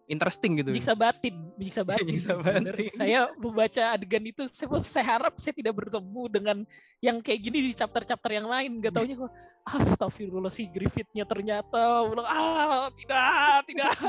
Interesting 0.07 0.63
gitu. 0.63 0.71
Menyiksa 0.71 0.95
batin, 0.95 1.35
menyiksa 1.59 1.83
batin. 1.89 2.15
Sebenarnya. 2.15 2.71
batin. 2.71 2.95
Saya 2.95 3.19
membaca 3.35 3.83
adegan 3.91 4.23
itu, 4.23 4.47
saya, 4.47 4.71
saya 4.79 5.05
harap 5.19 5.35
saya 5.43 5.51
tidak 5.51 5.75
bertemu 5.75 6.23
dengan 6.31 6.57
yang 7.03 7.19
kayak 7.19 7.43
gini 7.43 7.59
di 7.59 7.71
chapter-chapter 7.75 8.31
yang 8.31 8.47
lain. 8.47 8.79
Gak 8.79 8.95
taunya 8.95 9.19
kok, 9.19 9.27
astagfirullah 9.67 10.47
si 10.47 10.71
Griffithnya 10.71 11.27
ternyata, 11.27 12.07
bilang, 12.07 12.23
ah 12.23 12.87
tidak, 12.95 13.67
tidak. 13.67 13.91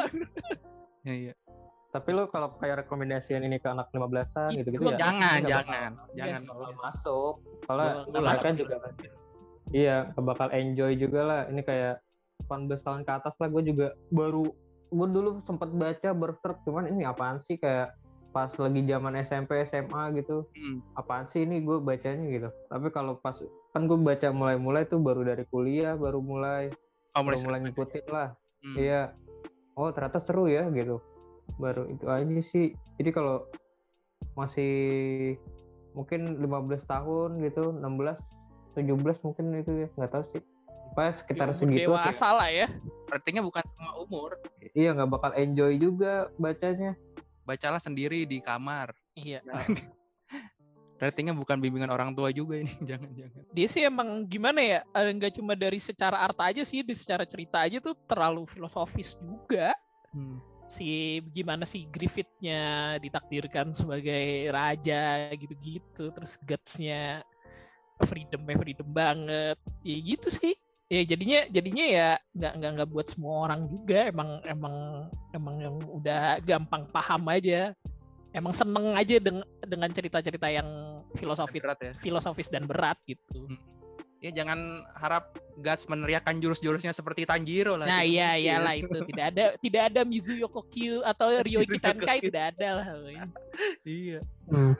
Ya, 1.06 1.14
iya. 1.14 1.34
Tapi 1.88 2.12
lu 2.12 2.28
kalau 2.28 2.52
kayak 2.60 2.84
rekomendasian 2.84 3.40
ini 3.40 3.56
ke 3.56 3.70
anak 3.70 3.88
15-an 3.96 4.52
Ih, 4.52 4.60
gitu-gitu 4.60 4.82
gua 4.82 4.92
ya. 4.92 5.08
Jangan, 5.08 5.38
jangan, 5.40 5.90
bakal- 5.96 6.12
jangan. 6.12 6.40
bakal 6.44 6.72
masuk. 6.84 7.34
Mereka 7.64 8.20
masuk 8.28 8.44
sih. 8.44 8.60
juga 8.60 8.76
Iya, 9.72 10.16
bakal 10.16 10.48
enjoy 10.52 10.96
juga 10.96 11.20
lah. 11.24 11.40
Ini 11.52 11.60
kayak 11.64 12.00
18 12.48 12.80
tahun 12.80 13.02
ke 13.04 13.12
atas 13.12 13.34
lah 13.36 13.48
gue 13.50 13.62
juga 13.74 13.86
baru 14.08 14.48
gue 14.88 15.08
dulu 15.12 15.44
sempat 15.44 15.68
baca 15.68 16.16
berserk 16.16 16.64
cuman 16.64 16.88
ini 16.88 17.04
apaan 17.04 17.44
sih 17.44 17.60
kayak 17.60 17.92
pas 18.32 18.48
lagi 18.56 18.80
zaman 18.88 19.20
SMP 19.20 19.64
SMA 19.68 20.16
gitu. 20.20 20.48
Hmm. 20.56 20.80
apaan 20.96 21.28
sih 21.28 21.44
ini 21.44 21.60
gue 21.60 21.76
bacanya 21.80 22.24
gitu. 22.28 22.48
Tapi 22.72 22.88
kalau 22.92 23.20
pas 23.20 23.36
kan 23.76 23.84
gue 23.84 23.98
baca 24.00 24.28
mulai-mulai 24.32 24.88
tuh 24.88 25.00
baru 25.00 25.24
dari 25.24 25.44
kuliah 25.48 25.96
baru 25.96 26.20
mulai 26.24 26.72
Oh, 27.16 27.24
baru 27.24 27.40
mulai 27.42 27.60
ngikutin 27.66 28.06
lah. 28.08 28.28
Hmm. 28.62 28.76
iya. 28.78 29.02
Oh 29.74 29.90
ternyata 29.90 30.22
seru 30.22 30.46
ya 30.46 30.68
gitu. 30.72 31.02
Baru 31.56 31.88
itu 31.90 32.06
aja 32.08 32.40
sih. 32.52 32.72
Jadi 33.00 33.10
kalau 33.10 33.48
masih 34.38 35.34
mungkin 35.96 36.38
15 36.38 36.84
tahun 36.86 37.42
gitu 37.42 37.74
16 37.74 38.37
17 38.78 39.26
mungkin 39.26 39.44
itu 39.58 39.72
ya 39.84 39.88
nggak 39.98 40.10
tahu 40.14 40.24
sih 40.32 40.42
pas 40.96 41.14
sekitar 41.20 41.54
Umur 41.54 41.58
segitu 41.62 41.90
dewasa 41.90 42.28
lah 42.34 42.48
ya. 42.50 42.66
Artinya 43.08 43.42
bukan 43.44 43.62
semua 43.70 43.94
umur. 44.02 44.34
iya 44.74 44.90
nggak 44.94 45.10
bakal 45.10 45.30
enjoy 45.38 45.78
juga 45.78 46.26
bacanya 46.38 46.98
Bacalah 47.48 47.80
sendiri 47.80 48.28
di 48.28 48.44
kamar. 48.44 48.92
Iya. 49.16 49.40
Artinya 51.00 51.32
bukan 51.32 51.56
bimbingan 51.56 51.88
orang 51.88 52.12
tua 52.12 52.28
juga 52.28 52.60
ini. 52.60 52.74
Jangan, 52.90 53.08
jangan. 53.16 53.42
Dia 53.56 53.68
sih 53.70 53.82
emang 53.88 54.28
gimana 54.28 54.60
ya, 54.60 54.80
eh, 54.84 55.08
nggak 55.16 55.40
cuma 55.40 55.56
dari 55.56 55.80
secara 55.80 56.20
art 56.20 56.36
aja 56.42 56.60
sih, 56.66 56.84
di 56.84 56.92
secara 56.92 57.24
cerita 57.24 57.64
aja 57.64 57.80
tuh 57.80 57.96
terlalu 58.04 58.44
filosofis 58.44 59.16
juga. 59.16 59.72
Hmm. 60.08 60.40
si 60.68 61.20
gimana 61.32 61.64
si 61.64 61.88
Griffithnya 61.88 62.96
ditakdirkan 63.00 63.72
sebagai 63.72 64.52
raja 64.52 65.32
gitu-gitu 65.32 66.12
terus 66.12 66.36
gutsnya 66.44 67.24
freedomnya 68.06 68.56
freedom 68.58 68.88
banget 68.92 69.56
ya 69.82 69.96
gitu 70.02 70.28
sih 70.30 70.54
ya 70.88 71.04
jadinya 71.04 71.40
jadinya 71.52 71.84
ya 71.84 72.08
nggak 72.32 72.52
nggak 72.58 72.70
nggak 72.80 72.88
buat 72.88 73.06
semua 73.12 73.34
orang 73.44 73.68
juga 73.68 74.08
emang 74.08 74.40
emang 74.48 74.74
emang 75.36 75.54
yang 75.60 75.76
udah 75.84 76.40
gampang 76.40 76.82
paham 76.88 77.22
aja 77.28 77.76
emang 78.32 78.56
seneng 78.56 78.96
aja 78.96 79.20
dengan 79.20 79.44
dengan 79.64 79.90
cerita-cerita 79.92 80.48
yang 80.48 80.68
filosofis 81.16 81.60
Berat 81.60 81.80
ya. 81.80 81.92
filosofis 82.00 82.48
dan 82.48 82.64
berat 82.64 82.96
gitu 83.04 83.48
Ya 84.18 84.34
jangan 84.34 84.82
harap 84.98 85.30
Guts 85.62 85.86
meneriakan 85.86 86.42
jurus-jurusnya 86.42 86.90
seperti 86.90 87.22
Tanjiro 87.22 87.78
lah. 87.78 87.86
Nah 87.86 88.02
iya 88.02 88.34
mungkin. 88.34 88.42
iyalah 88.42 88.74
itu 88.74 88.98
tidak 89.14 89.24
ada 89.30 89.44
tidak 89.62 89.82
ada 89.94 90.00
Mizuyo 90.02 90.50
Kokyu 90.50 91.06
atau 91.06 91.30
Ryoichi 91.46 91.78
Kokyu. 91.78 92.26
tidak 92.26 92.44
ada 92.54 92.68
lah. 92.82 92.86
Iya. 93.86 94.18
Hmm. 94.50 94.74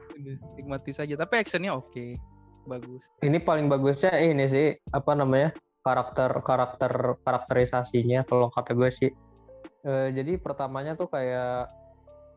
Nikmati 0.59 0.91
saja. 0.91 1.15
Tapi 1.15 1.35
actionnya 1.39 1.71
oke. 1.71 2.19
Bagus. 2.69 3.03
ini 3.19 3.41
paling 3.41 3.67
bagusnya 3.67 4.13
ini 4.21 4.45
sih 4.47 4.67
apa 4.89 5.13
namanya 5.13 5.51
karakter 5.81 6.45
karakter 6.45 6.93
karakterisasinya 7.19 8.23
kalau 8.23 8.49
kata 8.49 8.73
gue 8.73 8.91
sih 8.93 9.11
Eh, 9.81 10.11
jadi 10.11 10.37
pertamanya 10.37 10.93
tuh 10.93 11.07
kayak 11.07 11.71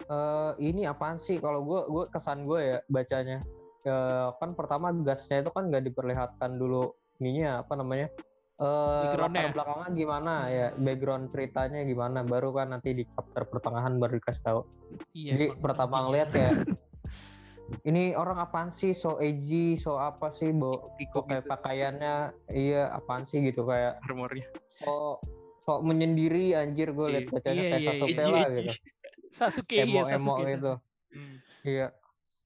eh 0.04 0.52
ini 0.60 0.86
apaan 0.86 1.18
sih 1.20 1.36
kalau 1.36 1.62
gue 1.62 1.82
gue 1.86 2.04
kesan 2.10 2.46
gue 2.46 2.60
ya 2.62 2.78
bacanya 2.88 3.44
Eh, 3.82 4.28
kan 4.38 4.54
pertama 4.54 4.94
gasnya 4.96 5.42
itu 5.42 5.50
kan 5.50 5.66
nggak 5.66 5.84
diperlihatkan 5.84 6.54
dulu 6.54 6.94
ininya 7.18 7.60
apa 7.60 7.74
namanya 7.74 8.08
eh 8.56 9.02
Background-nya. 9.10 9.42
latar 9.42 9.54
belakangnya 9.58 9.90
gimana 9.92 10.34
ya 10.48 10.68
background 10.78 11.26
ceritanya 11.30 11.82
gimana 11.82 12.22
baru 12.22 12.54
kan 12.54 12.68
nanti 12.72 12.94
di 12.94 13.04
chapter 13.04 13.44
pertengahan 13.44 13.98
baru 13.98 14.22
dikasih 14.22 14.44
tahu 14.46 14.62
Iya. 15.12 15.32
jadi 15.34 15.46
pertama 15.58 15.96
ngeliat 16.06 16.30
ya 16.30 16.50
ini 17.82 18.12
orang 18.12 18.38
apaan 18.38 18.72
sih 18.72 18.92
so 18.92 19.18
edgy 19.18 19.76
so 19.76 19.96
apa 19.96 20.32
sih 20.34 20.50
bawa 20.50 20.92
Kiko 20.96 21.24
kayak 21.24 21.44
gitu 21.44 21.50
pakaiannya 21.50 22.16
iya 22.50 22.90
apaan 22.90 23.24
sih 23.26 23.42
gitu 23.42 23.64
kayak 23.64 23.98
armornya. 24.02 24.46
so 24.76 25.18
so 25.62 25.80
menyendiri 25.80 26.54
anjir 26.54 26.90
gue 26.90 27.08
liat 27.10 27.24
Iya. 27.24 27.32
bacanya 27.32 27.54
Iya, 27.56 27.70
kayak 27.70 27.82
iya, 27.82 27.92
Sasuke 27.92 28.24
lah 28.26 28.48
gitu 28.50 28.72
Sasuke 29.38 29.76
emo 29.78 29.92
iya 30.00 30.02
emo 30.12 30.34
Sasuke. 30.34 30.44
gitu 30.50 30.74
Hmm. 31.12 31.36
iya 31.62 31.88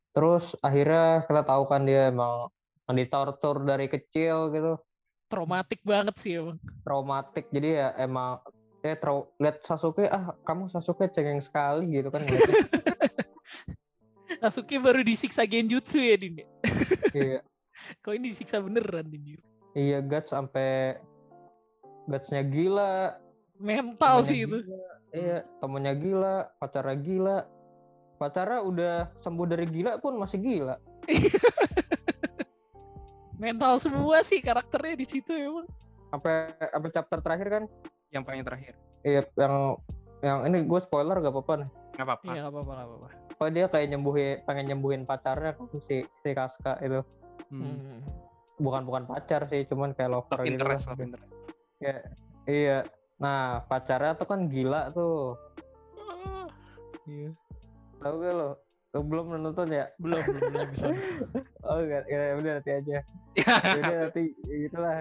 terus 0.10 0.58
akhirnya 0.60 1.06
kita 1.24 1.42
tahu 1.44 1.64
kan 1.66 1.86
dia 1.86 2.10
emang 2.10 2.50
ditortur 2.88 3.62
dari 3.62 3.86
kecil 3.86 4.50
gitu 4.50 4.74
Traumatik 5.26 5.82
banget 5.82 6.16
sih 6.18 6.38
emang. 6.38 6.58
traumatik 6.82 7.46
jadi 7.50 7.70
ya 7.72 7.88
emang 8.00 8.42
ya 8.82 8.94
trau 8.96 9.30
lihat 9.38 9.62
Sasuke 9.62 10.06
ah 10.06 10.34
kamu 10.42 10.70
Sasuke 10.70 11.10
cengeng 11.10 11.42
sekali 11.42 11.90
gitu 11.92 12.10
kan. 12.10 12.26
Sasuke 14.46 14.78
baru 14.78 15.02
disiksa 15.02 15.42
genjutsu 15.42 15.98
ya 15.98 16.16
Din. 16.16 16.38
ya? 16.38 16.48
iya 17.18 17.40
Kok 18.06 18.14
ini 18.14 18.30
disiksa 18.30 18.62
beneran 18.62 19.10
Din? 19.10 19.42
iya 19.74 20.06
guts 20.06 20.30
sampai 20.30 21.02
gutsnya 22.06 22.46
gila 22.46 23.18
Mental 23.58 24.22
temennya 24.22 24.30
sih 24.30 24.38
itu. 24.46 24.58
Iya, 25.16 25.48
temennya 25.64 25.96
gila, 25.96 26.36
pacarnya 26.60 26.98
gila. 27.00 27.38
Pacarnya 28.20 28.60
udah 28.62 28.94
sembuh 29.24 29.48
dari 29.48 29.64
gila 29.66 29.96
pun 29.98 30.20
masih 30.20 30.44
gila. 30.44 30.76
Mental 33.40 33.80
semua 33.80 34.20
sih 34.22 34.44
karakternya 34.44 34.96
di 34.96 35.08
situ 35.08 35.32
emang. 35.32 35.68
Sampai 36.12 36.52
sampai 36.60 36.90
chapter 36.92 37.20
terakhir 37.20 37.48
kan, 37.48 37.64
Yang 38.12 38.24
paling 38.28 38.44
terakhir. 38.44 38.74
iya 39.02 39.24
yang 39.36 39.80
yang 40.20 40.38
ini 40.48 40.64
gue 40.64 40.80
spoiler 40.84 41.16
gak 41.20 41.32
apa-apa 41.32 41.54
nih. 41.64 41.70
Nggak 41.96 42.06
apa-apa. 42.06 42.24
Iya 42.28 42.40
nggak 42.44 42.54
apa-apa 42.54 42.72
nggak 42.76 42.88
apa-apa. 42.88 43.08
Oh 43.36 43.48
dia 43.48 43.68
kayak 43.68 43.88
nyembuhin 43.90 44.40
pengen 44.44 44.66
nyembuhin 44.70 45.04
pacarnya 45.04 45.54
kan 45.54 45.68
si 45.84 46.02
si 46.02 46.30
Kaska 46.32 46.80
itu. 46.80 47.04
Hmm. 47.50 47.64
Hmm. 47.68 48.00
Bukan 48.56 48.88
bukan 48.88 49.04
pacar 49.04 49.44
sih, 49.46 49.68
cuman 49.68 49.92
kayak 49.92 50.08
lover 50.10 50.40
Love 50.40 50.46
gitu. 50.46 50.54
interest, 50.56 50.84
lah. 50.86 50.92
love 50.92 51.04
interest. 51.04 51.32
Iya. 51.78 51.98
Iya. 52.46 52.78
Nah, 53.16 53.40
pacarnya 53.66 54.16
tuh 54.16 54.24
kan 54.26 54.48
gila 54.48 54.92
tuh. 54.92 55.36
Ah, 55.98 56.48
Iya. 57.06 57.32
Tahu 57.98 58.16
gak 58.18 58.34
lo? 58.34 58.50
Lo 58.92 59.00
belum 59.04 59.26
nonton 59.36 59.68
ya? 59.70 59.92
belum 59.98 60.24
belum 60.24 60.42
belum 60.50 60.68
bisa. 60.72 60.88
Oh 61.68 61.82
enggak, 61.82 62.06
ya 62.06 62.38
udah 62.38 62.52
nanti 62.56 62.72
aja. 62.72 62.92
Ya, 62.94 63.02
Ya 63.66 63.80
udah 63.82 63.98
nanti 64.06 64.24
ya 64.40 64.56
gitulah. 64.64 64.96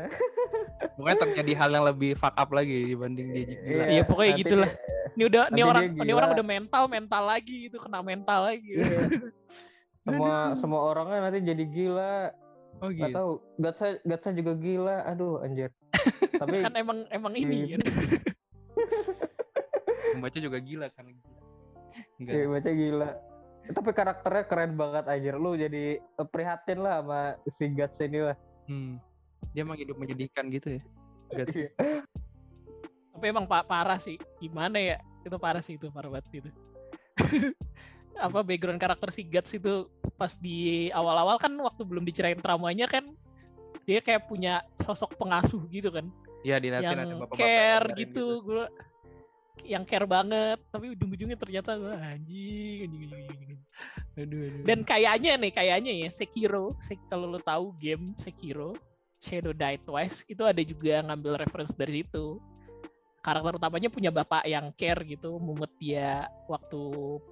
Mungkin 0.96 1.16
terjadi 1.20 1.52
hal 1.54 1.70
yang 1.70 1.84
lebih 1.84 2.16
fuck 2.16 2.34
up 2.34 2.50
lagi 2.50 2.88
dibanding 2.88 3.30
dia 3.30 3.44
gila. 3.46 3.84
Iya, 3.86 4.02
pokoknya 4.02 4.30
nanti 4.32 4.42
gitulah. 4.42 4.70
dia- 4.72 4.82
Ini 5.14 5.22
udah 5.30 5.42
ini 5.50 5.62
orang 5.62 5.84
ini 5.94 6.12
orang 6.12 6.30
udah 6.34 6.46
mental 6.46 6.84
mental 6.86 7.22
lagi 7.22 7.70
itu 7.70 7.76
kena 7.78 8.02
mental 8.02 8.50
lagi. 8.50 8.70
Iya. 8.74 8.98
semua 10.04 10.52
semua 10.60 10.80
orangnya 10.84 11.18
nanti 11.24 11.40
jadi 11.40 11.64
gila 11.64 12.28
Oh 12.82 12.90
gitu. 12.92 13.08
tahu 13.08 13.30
Gatsa 13.56 13.96
Gatsa 14.04 14.36
juga 14.36 14.52
gila 14.52 15.00
aduh 15.06 15.40
anjir 15.40 15.72
tapi 16.42 16.60
kan 16.60 16.74
emang 16.76 17.08
emang 17.08 17.32
ini 17.32 17.72
Iya. 17.72 17.76
kan. 17.78 17.80
Membaca 20.14 20.38
juga 20.38 20.58
gila 20.60 20.86
kan. 20.92 21.06
Enggak. 22.18 22.34
ya, 22.34 22.46
baca 22.46 22.70
gila 22.70 23.10
Tapi 23.64 23.90
karakternya 23.90 24.44
keren 24.44 24.72
banget 24.76 25.04
anjir. 25.08 25.34
Lu 25.40 25.56
jadi 25.56 25.96
prihatin 26.28 26.84
lah 26.84 27.00
sama 27.00 27.20
si 27.48 27.64
Guts 27.72 27.98
ini 27.98 28.20
lah. 28.20 28.36
Hmm. 28.68 29.00
Dia 29.56 29.64
emang 29.64 29.80
hidup 29.80 29.96
menyedihkan 29.96 30.52
gitu 30.52 30.76
ya. 30.76 30.82
Guts. 31.32 31.56
Tapi 33.14 33.24
emang 33.30 33.46
pak 33.46 33.70
parah 33.70 34.02
sih. 34.02 34.18
Gimana 34.42 34.76
ya? 34.76 34.98
Itu 35.22 35.38
parah 35.38 35.62
sih 35.62 35.78
itu 35.78 35.88
parah 35.88 36.10
banget 36.10 36.44
itu. 36.44 36.50
apa 38.18 38.46
background 38.46 38.78
karakter 38.78 39.10
si 39.10 39.26
Guts 39.26 39.58
itu 39.58 39.90
pas 40.14 40.30
di 40.38 40.86
awal-awal 40.94 41.34
kan 41.38 41.50
waktu 41.58 41.82
belum 41.82 42.06
dicerain 42.06 42.38
traumanya 42.38 42.86
kan 42.86 43.10
dia 43.84 43.98
kayak 43.98 44.30
punya 44.30 44.62
sosok 44.86 45.18
pengasuh 45.18 45.60
gitu 45.68 45.90
kan 45.90 46.06
Iya 46.44 46.60
di 46.60 46.68
Latin 46.68 46.92
ada 46.92 47.02
yang 47.08 47.20
bapak-bapak 47.24 47.40
care 47.40 47.86
ngajarin 47.88 48.00
gitu, 48.04 48.26
gue 48.44 48.64
yang 49.64 49.84
care 49.88 50.04
banget 50.04 50.58
tapi 50.68 50.92
ujung-ujungnya 50.92 51.38
ternyata 51.40 51.72
anjing, 52.04 52.84
anjing, 52.84 53.02
anjing, 53.08 53.38
anjing. 53.40 53.60
Aduh, 54.14 54.40
aduh. 54.46 54.62
dan 54.68 54.78
kayaknya 54.84 55.32
nih 55.40 55.52
kayaknya 55.56 55.92
ya 56.04 56.08
Sekiro 56.12 56.76
Se- 56.84 57.00
kalau 57.08 57.26
lo 57.32 57.40
tahu 57.40 57.72
game 57.80 58.12
Sekiro 58.20 58.76
Shadow 59.24 59.56
Die 59.56 59.78
Twice 59.80 60.28
itu 60.28 60.44
ada 60.44 60.60
juga 60.60 61.00
ngambil 61.00 61.48
reference 61.48 61.72
dari 61.72 62.04
itu 62.04 62.36
karakter 63.24 63.56
utamanya 63.56 63.88
punya 63.88 64.12
bapak 64.12 64.44
yang 64.44 64.68
care 64.76 65.00
gitu 65.02 65.40
mumet 65.40 65.72
dia 65.80 66.28
waktu 66.44 66.80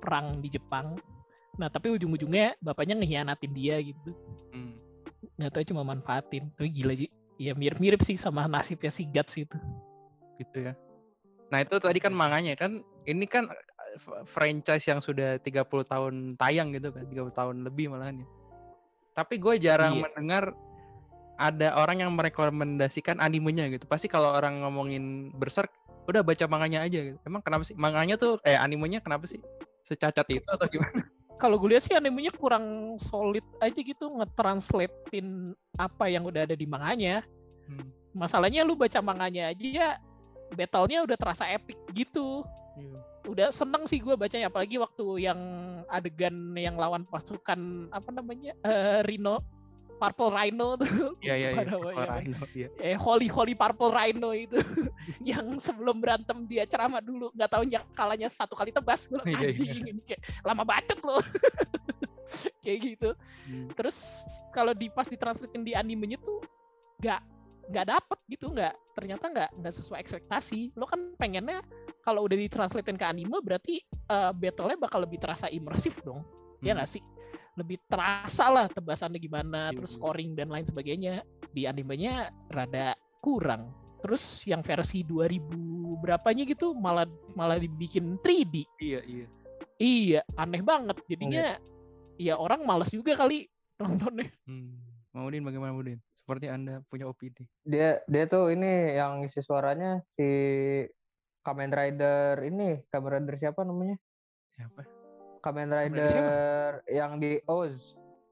perang 0.00 0.40
di 0.40 0.48
Jepang 0.48 0.96
nah 1.52 1.68
tapi 1.68 1.92
ujung-ujungnya 1.92 2.56
bapaknya 2.58 2.96
ngehianatin 2.96 3.52
dia 3.52 3.76
gitu 3.78 4.16
Hmm. 4.50 4.80
nggak 5.36 5.52
tahu 5.52 5.64
cuma 5.68 5.84
manfaatin 5.84 6.48
tapi 6.56 6.72
gila 6.72 6.96
Ji. 6.96 7.12
ya 7.36 7.52
mirip-mirip 7.52 8.00
sih 8.02 8.16
sama 8.16 8.48
nasibnya 8.48 8.88
si 8.88 9.04
Guts 9.04 9.36
itu 9.36 9.56
gitu 10.36 10.58
ya. 10.58 10.72
Nah 11.48 11.60
itu 11.60 11.76
tadi 11.76 12.00
kan 12.00 12.10
manganya 12.10 12.56
kan 12.56 12.80
ini 13.04 13.28
kan 13.28 13.52
eh, 13.52 13.98
franchise 14.24 14.88
yang 14.88 14.98
sudah 14.98 15.36
30 15.38 15.68
tahun 15.84 16.14
tayang 16.34 16.72
gitu 16.72 16.88
kan 16.90 17.04
30 17.04 17.28
tahun 17.30 17.56
lebih 17.62 17.92
malahan 17.92 18.24
ya. 18.24 18.26
Tapi 19.12 19.36
gue 19.36 19.60
jarang 19.60 20.00
Iya. 20.00 20.02
mendengar 20.08 20.44
ada 21.36 21.74
orang 21.76 22.00
yang 22.00 22.10
merekomendasikan 22.14 23.18
animenya 23.18 23.68
gitu. 23.68 23.84
Pasti 23.84 24.06
kalau 24.06 24.32
orang 24.32 24.62
ngomongin 24.62 25.34
Berserk 25.34 25.72
udah 26.04 26.22
baca 26.22 26.44
manganya 26.46 26.82
aja 26.82 26.98
gitu. 27.02 27.18
Emang 27.22 27.40
kenapa 27.40 27.62
sih 27.62 27.74
manganya 27.74 28.14
tuh 28.16 28.38
eh 28.42 28.54
animenya 28.54 28.98
kenapa 28.98 29.26
sih 29.26 29.38
secacat 29.82 30.26
itu 30.30 30.46
atau 30.46 30.66
gimana? 30.66 30.90
kalau 31.42 31.58
gue 31.58 31.74
lihat 31.74 31.82
sih 31.82 31.94
animenya 31.94 32.30
kurang 32.30 32.94
solid 33.02 33.42
aja 33.58 33.74
gitu 33.74 34.06
ngetranslatein 34.14 35.50
apa 35.74 36.06
yang 36.06 36.22
udah 36.22 36.46
ada 36.46 36.54
di 36.54 36.66
manganya 36.66 37.26
Hmm. 37.62 37.94
masalahnya 38.10 38.66
lu 38.66 38.74
baca 38.74 38.98
manganya 38.98 39.54
aja 39.54 39.62
ya 39.62 39.88
battle-nya 40.50 41.06
udah 41.06 41.14
terasa 41.14 41.46
epic 41.46 41.78
gitu 41.94 42.42
Iya. 42.74 42.98
udah 43.30 43.48
seneng 43.54 43.86
sih 43.86 44.02
gue 44.02 44.18
bacanya 44.18 44.50
apalagi 44.50 44.82
waktu 44.82 45.30
yang 45.30 45.38
adegan 45.86 46.58
yang 46.58 46.74
lawan 46.74 47.06
pasukan 47.06 47.86
apa 47.94 48.10
namanya 48.10 48.50
eh, 48.66 49.06
Rhino 49.06 49.46
Purple 50.02 50.30
Rhino 50.34 50.68
tuh 50.74 51.14
Iya 51.22 51.34
iya 51.38 51.48
iya. 51.54 51.62
Ya, 51.62 52.18
iya. 52.50 52.68
eh 52.82 52.96
Holy 52.98 53.30
Holy 53.30 53.54
Purple 53.54 53.94
Rhino 53.94 54.34
itu 54.34 54.58
yang 55.30 55.62
sebelum 55.62 56.02
berantem 56.02 56.42
dia 56.50 56.66
ceramah 56.66 56.98
dulu 56.98 57.30
nggak 57.30 57.50
tahu 57.50 57.62
kalahnya 57.94 58.26
satu 58.26 58.58
kali 58.58 58.74
tebas 58.74 59.06
gue 59.06 59.22
bilang, 59.22 59.38
Iya, 59.46 59.54
iya. 59.54 59.70
anjing 59.70 59.86
ini 59.94 60.02
kayak 60.02 60.22
lama 60.42 60.62
bacot 60.66 60.98
loh 61.06 61.22
kayak 62.64 62.78
gitu 62.82 63.10
Hmm. 63.42 63.66
terus 63.74 64.22
kalau 64.54 64.70
di 64.70 64.86
pas 64.86 65.04
ditranslatein 65.04 65.66
di 65.66 65.74
animenya 65.74 66.14
tuh 66.22 66.38
nggak 67.02 67.20
nggak 67.74 67.86
dapet 67.90 68.18
gitu 68.30 68.54
nggak 68.54 68.70
ternyata 68.94 69.24
nggak 69.28 69.50
nggak 69.58 69.74
sesuai 69.74 69.98
ekspektasi 69.98 70.70
lo 70.78 70.86
kan 70.86 71.10
pengennya 71.18 71.58
kalau 72.06 72.22
udah 72.22 72.38
ditranslatein 72.38 72.94
ke 72.94 73.02
anime 73.02 73.42
berarti 73.42 73.82
eh, 73.82 74.32
battle-nya 74.32 74.78
bakal 74.78 75.02
lebih 75.02 75.18
terasa 75.18 75.50
imersif 75.50 75.98
dong 76.06 76.22
ya 76.62 76.72
Hmm. 76.72 76.78
nggak 76.78 76.90
sih 76.90 77.02
lebih 77.52 77.76
terasa 77.84 78.48
lah 78.48 78.66
tebasannya 78.68 79.20
gimana 79.20 79.68
Iya, 79.70 79.76
terus 79.76 79.92
iya. 79.92 79.98
scoring 80.00 80.30
dan 80.32 80.48
lain 80.48 80.64
sebagainya 80.64 81.14
di 81.52 81.68
animenya 81.68 82.32
rada 82.48 82.96
kurang 83.20 83.72
terus 84.02 84.42
yang 84.48 84.64
versi 84.66 85.06
2000 85.06 86.02
berapanya 86.02 86.42
gitu 86.42 86.74
malah 86.74 87.06
malah 87.38 87.60
dibikin 87.60 88.18
3D 88.18 88.66
Iya 88.82 89.00
iya. 89.04 89.26
iya 89.78 90.20
aneh 90.34 90.64
banget 90.64 90.98
jadinya 91.06 91.60
ya 92.18 92.34
orang 92.34 92.66
males 92.66 92.90
juga 92.90 93.14
kali 93.14 93.46
nontonnya 93.78 94.32
Hmm. 94.48 94.78
Maudin 95.12 95.44
bagaimana 95.44 95.76
Maudin? 95.76 96.00
Seperti 96.16 96.48
Anda 96.48 96.80
punya 96.88 97.04
opini. 97.04 97.44
Dia 97.68 98.00
dia 98.08 98.24
tuh 98.24 98.48
ini 98.48 98.96
yang 98.96 99.20
isi 99.28 99.44
suaranya 99.44 100.00
si 100.16 100.24
Kamen 101.44 101.68
Rider 101.68 102.40
ini, 102.48 102.80
Kamen 102.88 103.20
Rider 103.20 103.36
siapa 103.36 103.60
namanya? 103.60 104.00
Siapa? 104.56 105.01
Kamen 105.42 105.68
Rider 105.74 106.06
siapa? 106.06 106.86
Yang 106.86 107.12
di 107.18 107.32
Oz. 107.50 107.74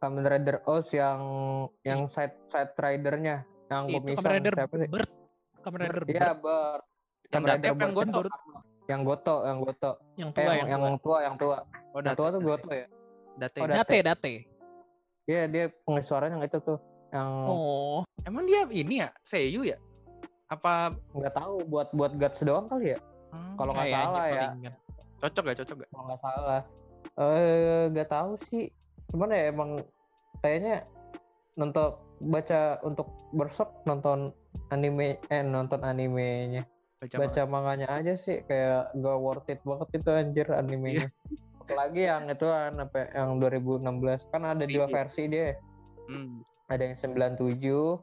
Kamen 0.00 0.24
Rider 0.24 0.56
Oz 0.64 0.86
yang 0.94 1.20
yang 1.84 2.06
side 2.08 2.32
side 2.48 2.72
ridernya 2.78 3.44
yang 3.68 3.84
itu 3.90 4.00
pemisah 4.00 4.22
Kamen 4.22 4.34
Rider 4.38 4.54
siapa 4.54 4.74
sih? 4.78 4.88
Bird 4.88 5.10
Kamen 5.60 5.78
Rider 5.82 6.02
Iya, 6.06 6.30
Bird 6.32 6.38
Bert. 6.40 6.82
Yang 7.26 7.32
Kamen 7.34 7.48
Rider 7.50 7.68
yang 7.68 7.76
Bert. 7.76 7.94
Goto. 7.98 8.20
Yang 8.90 9.00
Goto, 9.06 9.36
yang 9.46 9.58
Goto. 9.62 9.90
yang 10.18 10.30
Eh, 10.30 10.34
tua 10.34 10.42
yang, 10.42 10.56
yang, 10.56 10.68
yang 10.70 10.82
tua. 10.82 10.98
tua, 11.04 11.18
yang 11.22 11.36
tua. 11.36 11.58
Oh, 11.90 12.00
Yang 12.00 12.16
tua 12.16 12.28
tuh 12.30 12.40
Goto 12.42 12.70
ya? 12.70 12.86
Date. 13.38 13.58
Oh, 13.58 13.66
Date 13.66 13.98
Date 14.06 14.32
Iya, 15.30 15.42
dia 15.46 15.64
pengisi 15.86 16.06
suaranya 16.10 16.38
yang 16.38 16.46
itu 16.46 16.58
tuh. 16.62 16.78
Yang 17.10 17.28
oh 17.50 18.00
Emang 18.22 18.44
dia 18.46 18.62
ini 18.70 19.02
ya 19.02 19.08
Seiyu 19.26 19.66
ya? 19.66 19.78
Apa 20.46 20.94
nggak 21.14 21.34
tahu 21.34 21.66
buat 21.66 21.90
buat 21.90 22.14
guts 22.14 22.42
doang 22.42 22.70
kali 22.70 22.94
ya? 22.94 22.98
Kalau 23.58 23.70
nggak 23.74 23.90
salah 23.90 24.24
ya. 24.26 24.42
palingan. 24.54 24.74
cocok 25.20 25.42
gak 25.52 25.58
cocok 25.60 25.76
gak? 25.84 25.88
kalau 25.92 26.04
nggak 26.08 26.20
salah 26.24 26.60
eh 27.18 27.88
nggak 27.90 28.10
tahu 28.10 28.38
sih. 28.46 28.70
Cuman 29.10 29.34
ya 29.34 29.50
emang 29.50 29.82
kayaknya 30.40 30.86
nonton 31.58 31.98
baca 32.20 32.78
untuk 32.84 33.08
berserk 33.32 33.70
nonton 33.84 34.30
anime 34.70 35.18
eh 35.28 35.42
nonton 35.42 35.82
animenya. 35.82 36.62
Baca, 37.00 37.16
baca 37.16 37.42
manganya 37.48 37.88
aja 37.96 38.12
sih 38.12 38.44
kayak 38.44 38.92
gak 38.92 39.18
worth 39.18 39.48
it 39.48 39.56
banget 39.64 39.88
itu 39.96 40.10
anjir 40.12 40.46
animenya. 40.52 41.08
Apalagi 41.64 42.04
yang 42.04 42.28
itu 42.28 42.44
kan 42.44 42.76
apa 42.76 43.08
yang 43.16 43.40
2016 43.40 44.28
kan 44.28 44.42
ada 44.44 44.64
dua 44.68 44.84
Iya. 44.84 44.92
versi 44.92 45.22
dia. 45.26 45.56
Hmm. 46.10 46.42
ada 46.70 46.86
yang 46.86 46.94
97 46.98 47.98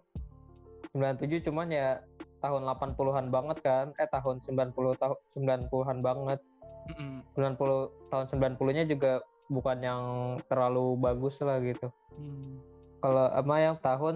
97 0.91 1.45
cuman 1.47 1.67
ya 1.71 1.99
tahun 2.39 2.63
80-an 2.67 3.27
banget 3.31 3.57
kan. 3.63 3.95
Eh 3.95 4.07
tahun 4.09 4.43
90 4.43 4.75
tahun 4.97 5.17
90-an 5.35 5.99
banget 6.01 6.39
Mm-mm. 6.93 7.23
90 7.35 8.09
tahun 8.11 8.25
90-nya 8.31 8.83
juga 8.87 9.11
bukan 9.47 9.77
yang 9.79 10.01
terlalu 10.51 10.99
bagus 10.99 11.39
lah 11.39 11.59
gitu. 11.63 11.87
Hmm. 12.15 12.59
Kalau 12.99 13.29
sama 13.31 13.55
yang 13.61 13.77
tahun 13.79 14.15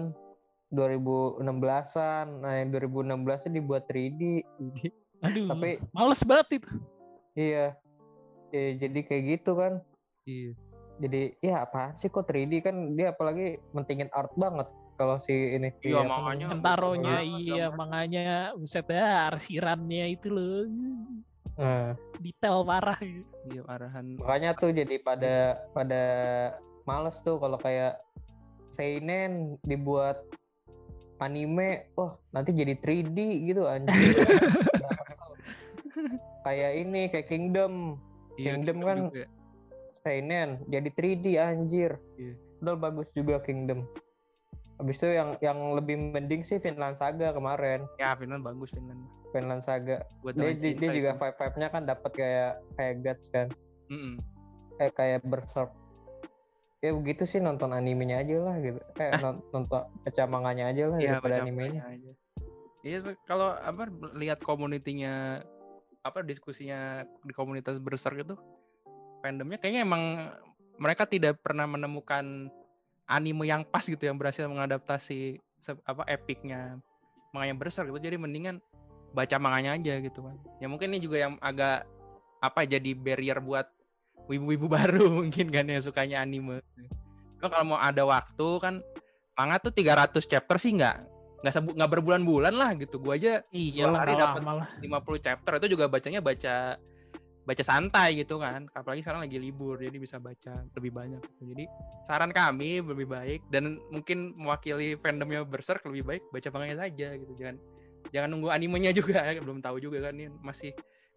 2016-an, 0.72 2.26
nah 2.40 2.52
yang 2.56 2.68
2016 2.72 3.44
nya 3.48 3.50
dibuat 3.60 3.84
3D. 3.88 4.22
aduh 5.22 5.46
Tapi 5.54 5.78
males 5.94 6.22
banget 6.26 6.48
itu 6.58 6.72
iya. 7.38 7.78
Ya, 8.52 8.68
jadi 8.76 9.00
kayak 9.06 9.22
gitu 9.38 9.56
kan. 9.56 9.80
Iya. 10.28 10.52
Jadi 11.00 11.22
ya 11.40 11.64
apa 11.64 11.96
sih 11.96 12.12
kok 12.12 12.28
3D 12.28 12.60
kan 12.60 12.98
dia 12.98 13.16
apalagi 13.16 13.56
mentingin 13.72 14.12
art 14.12 14.34
banget 14.36 14.68
kalau 15.00 15.16
si 15.24 15.32
ini. 15.32 15.72
Iya, 15.80 16.04
apa 16.04 16.20
makanya. 16.20 16.46
Kentaronya 16.52 17.16
Gambar- 17.22 17.40
iya 17.40 17.64
makanya 17.72 18.26
buset 18.58 18.86
ya 18.92 19.32
arsirannya 19.32 20.04
itu 20.12 20.28
loh 20.28 20.68
Nah, 21.60 21.92
detail 22.18 22.64
parah 22.64 22.98
gitu. 23.00 23.28
Iya 23.52 23.62
arahan. 23.68 24.16
makanya 24.16 24.50
tuh 24.56 24.72
jadi 24.72 24.96
pada 25.02 25.60
pada 25.76 26.02
males 26.88 27.16
tuh 27.20 27.36
kalau 27.36 27.60
kayak 27.60 28.00
seinen 28.72 29.60
dibuat 29.62 30.24
anime, 31.20 31.86
wah 31.94 32.18
nanti 32.34 32.50
jadi 32.50 32.74
3D 32.82 33.18
gitu 33.46 33.68
anjir. 33.68 33.94
kayak 36.46 36.72
ini 36.82 37.06
kayak 37.12 37.28
Kingdom, 37.30 38.00
Iya, 38.34 38.58
Kingdom 38.58 38.76
gitu 38.80 38.88
kan 38.88 38.98
juga. 39.12 39.24
seinen 40.02 40.48
jadi 40.66 40.88
3D 40.90 41.26
anjir. 41.38 41.90
Iya. 42.18 42.34
Udah 42.64 42.74
bagus 42.74 43.06
juga 43.14 43.38
Kingdom. 43.44 43.86
Habis 44.80 44.96
itu 44.98 45.08
yang 45.12 45.36
yang 45.44 45.58
lebih 45.76 45.96
mending 46.16 46.42
sih 46.44 46.56
Vinland 46.58 46.96
Saga 46.96 47.32
kemarin. 47.36 47.84
Ya 48.00 48.16
Finland 48.16 48.44
bagus 48.46 48.72
Finland. 48.72 49.02
Vinland 49.32 49.62
Saga. 49.64 50.04
Buat 50.24 50.36
Dia, 50.36 50.52
dia, 50.56 50.72
dia 50.76 50.90
juga 50.92 51.10
itu. 51.12 51.20
vibe-vibe-nya 51.20 51.68
kan 51.72 51.82
dapat 51.88 52.10
kayak 52.12 52.52
kayak 52.76 52.94
Guts 53.04 53.26
kan. 53.32 53.48
Mm-mm. 53.92 54.16
eh 54.80 54.88
kayak 54.88 55.20
berserk 55.28 55.68
ya 56.82 56.90
begitu 56.96 57.28
sih 57.28 57.38
nonton 57.38 57.70
animenya 57.70 58.24
aja 58.24 58.40
lah 58.42 58.56
gitu 58.58 58.80
eh 58.98 59.12
non- 59.22 59.44
nonton 59.54 59.84
baca 59.86 60.22
manganya 60.26 60.72
aja 60.72 60.84
lah 60.90 60.98
Iya 60.98 61.10
daripada 61.20 61.36
animenya 61.44 61.82
aja. 61.86 62.10
Iya 62.82 62.98
kalau 63.28 63.54
apa 63.54 63.86
lihat 64.18 64.42
komunitinya 64.42 65.44
apa 66.02 66.24
diskusinya 66.26 67.06
di 67.22 67.30
komunitas 67.30 67.78
besar 67.78 68.18
gitu 68.18 68.34
fandomnya 69.22 69.62
kayaknya 69.62 69.86
emang 69.86 70.34
mereka 70.82 71.06
tidak 71.06 71.38
pernah 71.38 71.68
menemukan 71.70 72.50
anime 73.12 73.44
yang 73.44 73.62
pas 73.62 73.84
gitu 73.84 74.00
yang 74.00 74.16
berhasil 74.16 74.48
mengadaptasi 74.48 75.38
apa 75.84 76.02
epicnya 76.08 76.80
manganya 77.30 77.54
besar 77.56 77.86
gitu 77.86 78.00
jadi 78.00 78.18
mendingan 78.18 78.58
baca 79.12 79.36
manganya 79.36 79.76
aja 79.76 80.00
gitu 80.00 80.24
kan 80.24 80.36
ya 80.58 80.66
mungkin 80.66 80.90
ini 80.90 81.04
juga 81.04 81.20
yang 81.20 81.36
agak 81.38 81.84
apa 82.42 82.66
jadi 82.66 82.90
barrier 82.96 83.38
buat 83.38 83.70
wibu-wibu 84.26 84.66
baru 84.76 85.06
mungkin 85.10 85.50
kan 85.50 85.66
yang 85.66 85.82
sukanya 85.82 86.22
anime. 86.22 86.62
Cuma 87.38 87.48
kalau 87.50 87.74
mau 87.74 87.78
ada 87.78 88.02
waktu 88.06 88.48
kan 88.62 88.74
manga 89.34 89.58
tuh 89.58 89.74
300 89.74 90.14
chapter 90.26 90.56
sih 90.58 90.74
nggak 90.78 90.96
nggak 91.42 91.54
sebu- 91.54 91.74
nggak 91.74 91.90
berbulan-bulan 91.90 92.54
lah 92.54 92.70
gitu. 92.78 93.02
Gua 93.02 93.18
aja 93.18 93.42
Iya 93.50 93.90
hari 93.90 94.14
lah. 94.14 94.34
50 94.78 95.26
chapter 95.26 95.52
itu 95.58 95.66
juga 95.74 95.90
bacanya 95.90 96.22
baca 96.22 96.78
baca 97.42 97.62
santai 97.62 98.22
gitu 98.22 98.38
kan. 98.38 98.70
Apalagi 98.72 99.02
sekarang 99.02 99.26
lagi 99.26 99.38
libur 99.38 99.78
jadi 99.78 99.98
bisa 99.98 100.22
baca 100.22 100.62
lebih 100.78 100.90
banyak 100.94 101.20
gitu. 101.22 101.42
jadi 101.54 101.64
saran 102.06 102.30
kami 102.30 102.82
lebih 102.82 103.06
baik 103.10 103.40
dan 103.50 103.82
mungkin 103.90 104.34
mewakili 104.38 104.94
fandomnya 104.98 105.42
Berserk 105.42 105.82
lebih 105.86 106.06
baik 106.06 106.22
baca 106.30 106.48
manganya 106.54 106.86
saja 106.86 107.08
gitu. 107.18 107.32
Jangan 107.34 107.56
jangan 108.14 108.28
nunggu 108.30 108.48
animenya 108.54 108.94
juga 108.98 109.26
belum 109.38 109.58
tahu 109.58 109.82
juga 109.82 110.10
kan 110.10 110.14
ini 110.14 110.30
masih 110.42 110.70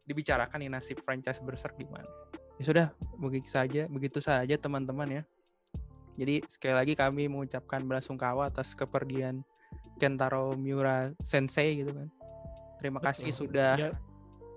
dibicarakan 0.06 0.62
nih 0.66 0.70
nasib 0.70 0.98
franchise 1.06 1.42
Berserk 1.42 1.78
gimana. 1.78 2.10
Ya 2.58 2.64
sudah 2.66 2.88
begitu 3.20 3.50
saja 3.52 3.86
begitu 3.86 4.20
saja 4.22 4.56
teman-teman 4.58 5.22
ya. 5.22 5.24
Jadi 6.16 6.48
sekali 6.48 6.74
lagi 6.74 6.94
kami 6.96 7.28
mengucapkan 7.28 7.84
belasungkawa 7.84 8.48
atas 8.48 8.72
kepergian 8.72 9.44
Kentaro 10.00 10.56
Miura 10.56 11.12
Sensei 11.20 11.84
gitu 11.84 11.92
kan. 11.92 12.08
Terima 12.80 13.04
kasih 13.04 13.32
Betul. 13.32 13.40
sudah 13.52 13.74
Ya, 13.76 13.92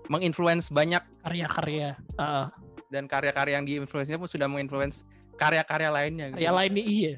menginfluence 0.09 0.73
banyak 0.73 1.01
karya-karya. 1.23 1.95
Heeh. 2.17 2.47
dan 2.89 3.05
karya-karya 3.05 3.61
yang 3.61 3.69
diinfluence 3.69 4.09
pun 4.09 4.25
sudah 4.25 4.49
menginfluence 4.49 5.05
karya-karya 5.37 5.93
lainnya 5.93 6.25
gitu. 6.33 6.41
karya 6.41 6.53
lain 6.57 6.71
nih 6.73 6.85
iya. 6.89 7.15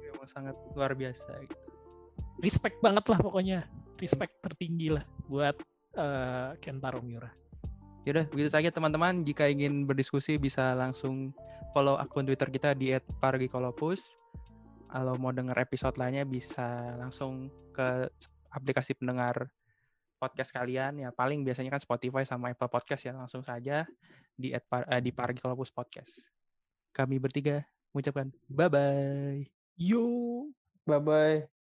Memang 0.00 0.24
sangat 0.24 0.56
luar 0.72 0.96
biasa 0.96 1.30
gitu. 1.44 1.68
Respect 2.40 2.80
banget 2.80 3.04
lah 3.04 3.20
pokoknya. 3.20 3.68
Respect 4.00 4.40
tertinggi 4.40 4.96
lah 4.96 5.04
buat 5.28 5.54
eh, 5.94 6.56
Kentaro 6.64 7.04
Miura. 7.04 7.28
Yaudah, 8.08 8.24
begitu 8.32 8.48
saja 8.48 8.72
teman-teman. 8.72 9.20
Jika 9.20 9.44
ingin 9.52 9.84
berdiskusi 9.84 10.40
bisa 10.40 10.72
langsung 10.72 11.36
follow 11.76 12.00
akun 12.00 12.24
Twitter 12.24 12.48
kita 12.48 12.72
di 12.72 12.96
@pargikolopus. 13.20 14.16
Kalau 14.90 15.14
mau 15.20 15.30
denger 15.30 15.54
episode 15.60 16.00
lainnya 16.00 16.24
bisa 16.24 16.96
langsung 16.96 17.52
ke 17.76 18.08
aplikasi 18.50 18.96
pendengar 18.98 19.52
podcast 20.20 20.52
kalian 20.52 21.00
ya 21.00 21.08
paling 21.10 21.40
biasanya 21.40 21.72
kan 21.72 21.80
Spotify 21.80 22.28
sama 22.28 22.52
Apple 22.52 22.68
Podcast 22.68 23.08
ya 23.08 23.16
langsung 23.16 23.40
saja 23.40 23.88
di 24.36 24.52
@par- 24.68 24.84
eh, 24.92 25.00
di 25.00 25.10
Pargikolopus 25.10 25.72
Podcast. 25.72 26.20
Kami 26.92 27.16
bertiga 27.16 27.64
mengucapkan 27.96 28.28
bye 28.52 28.68
bye. 28.68 29.40
Yo. 29.80 30.04
Bye 30.84 31.00
bye. 31.00 31.59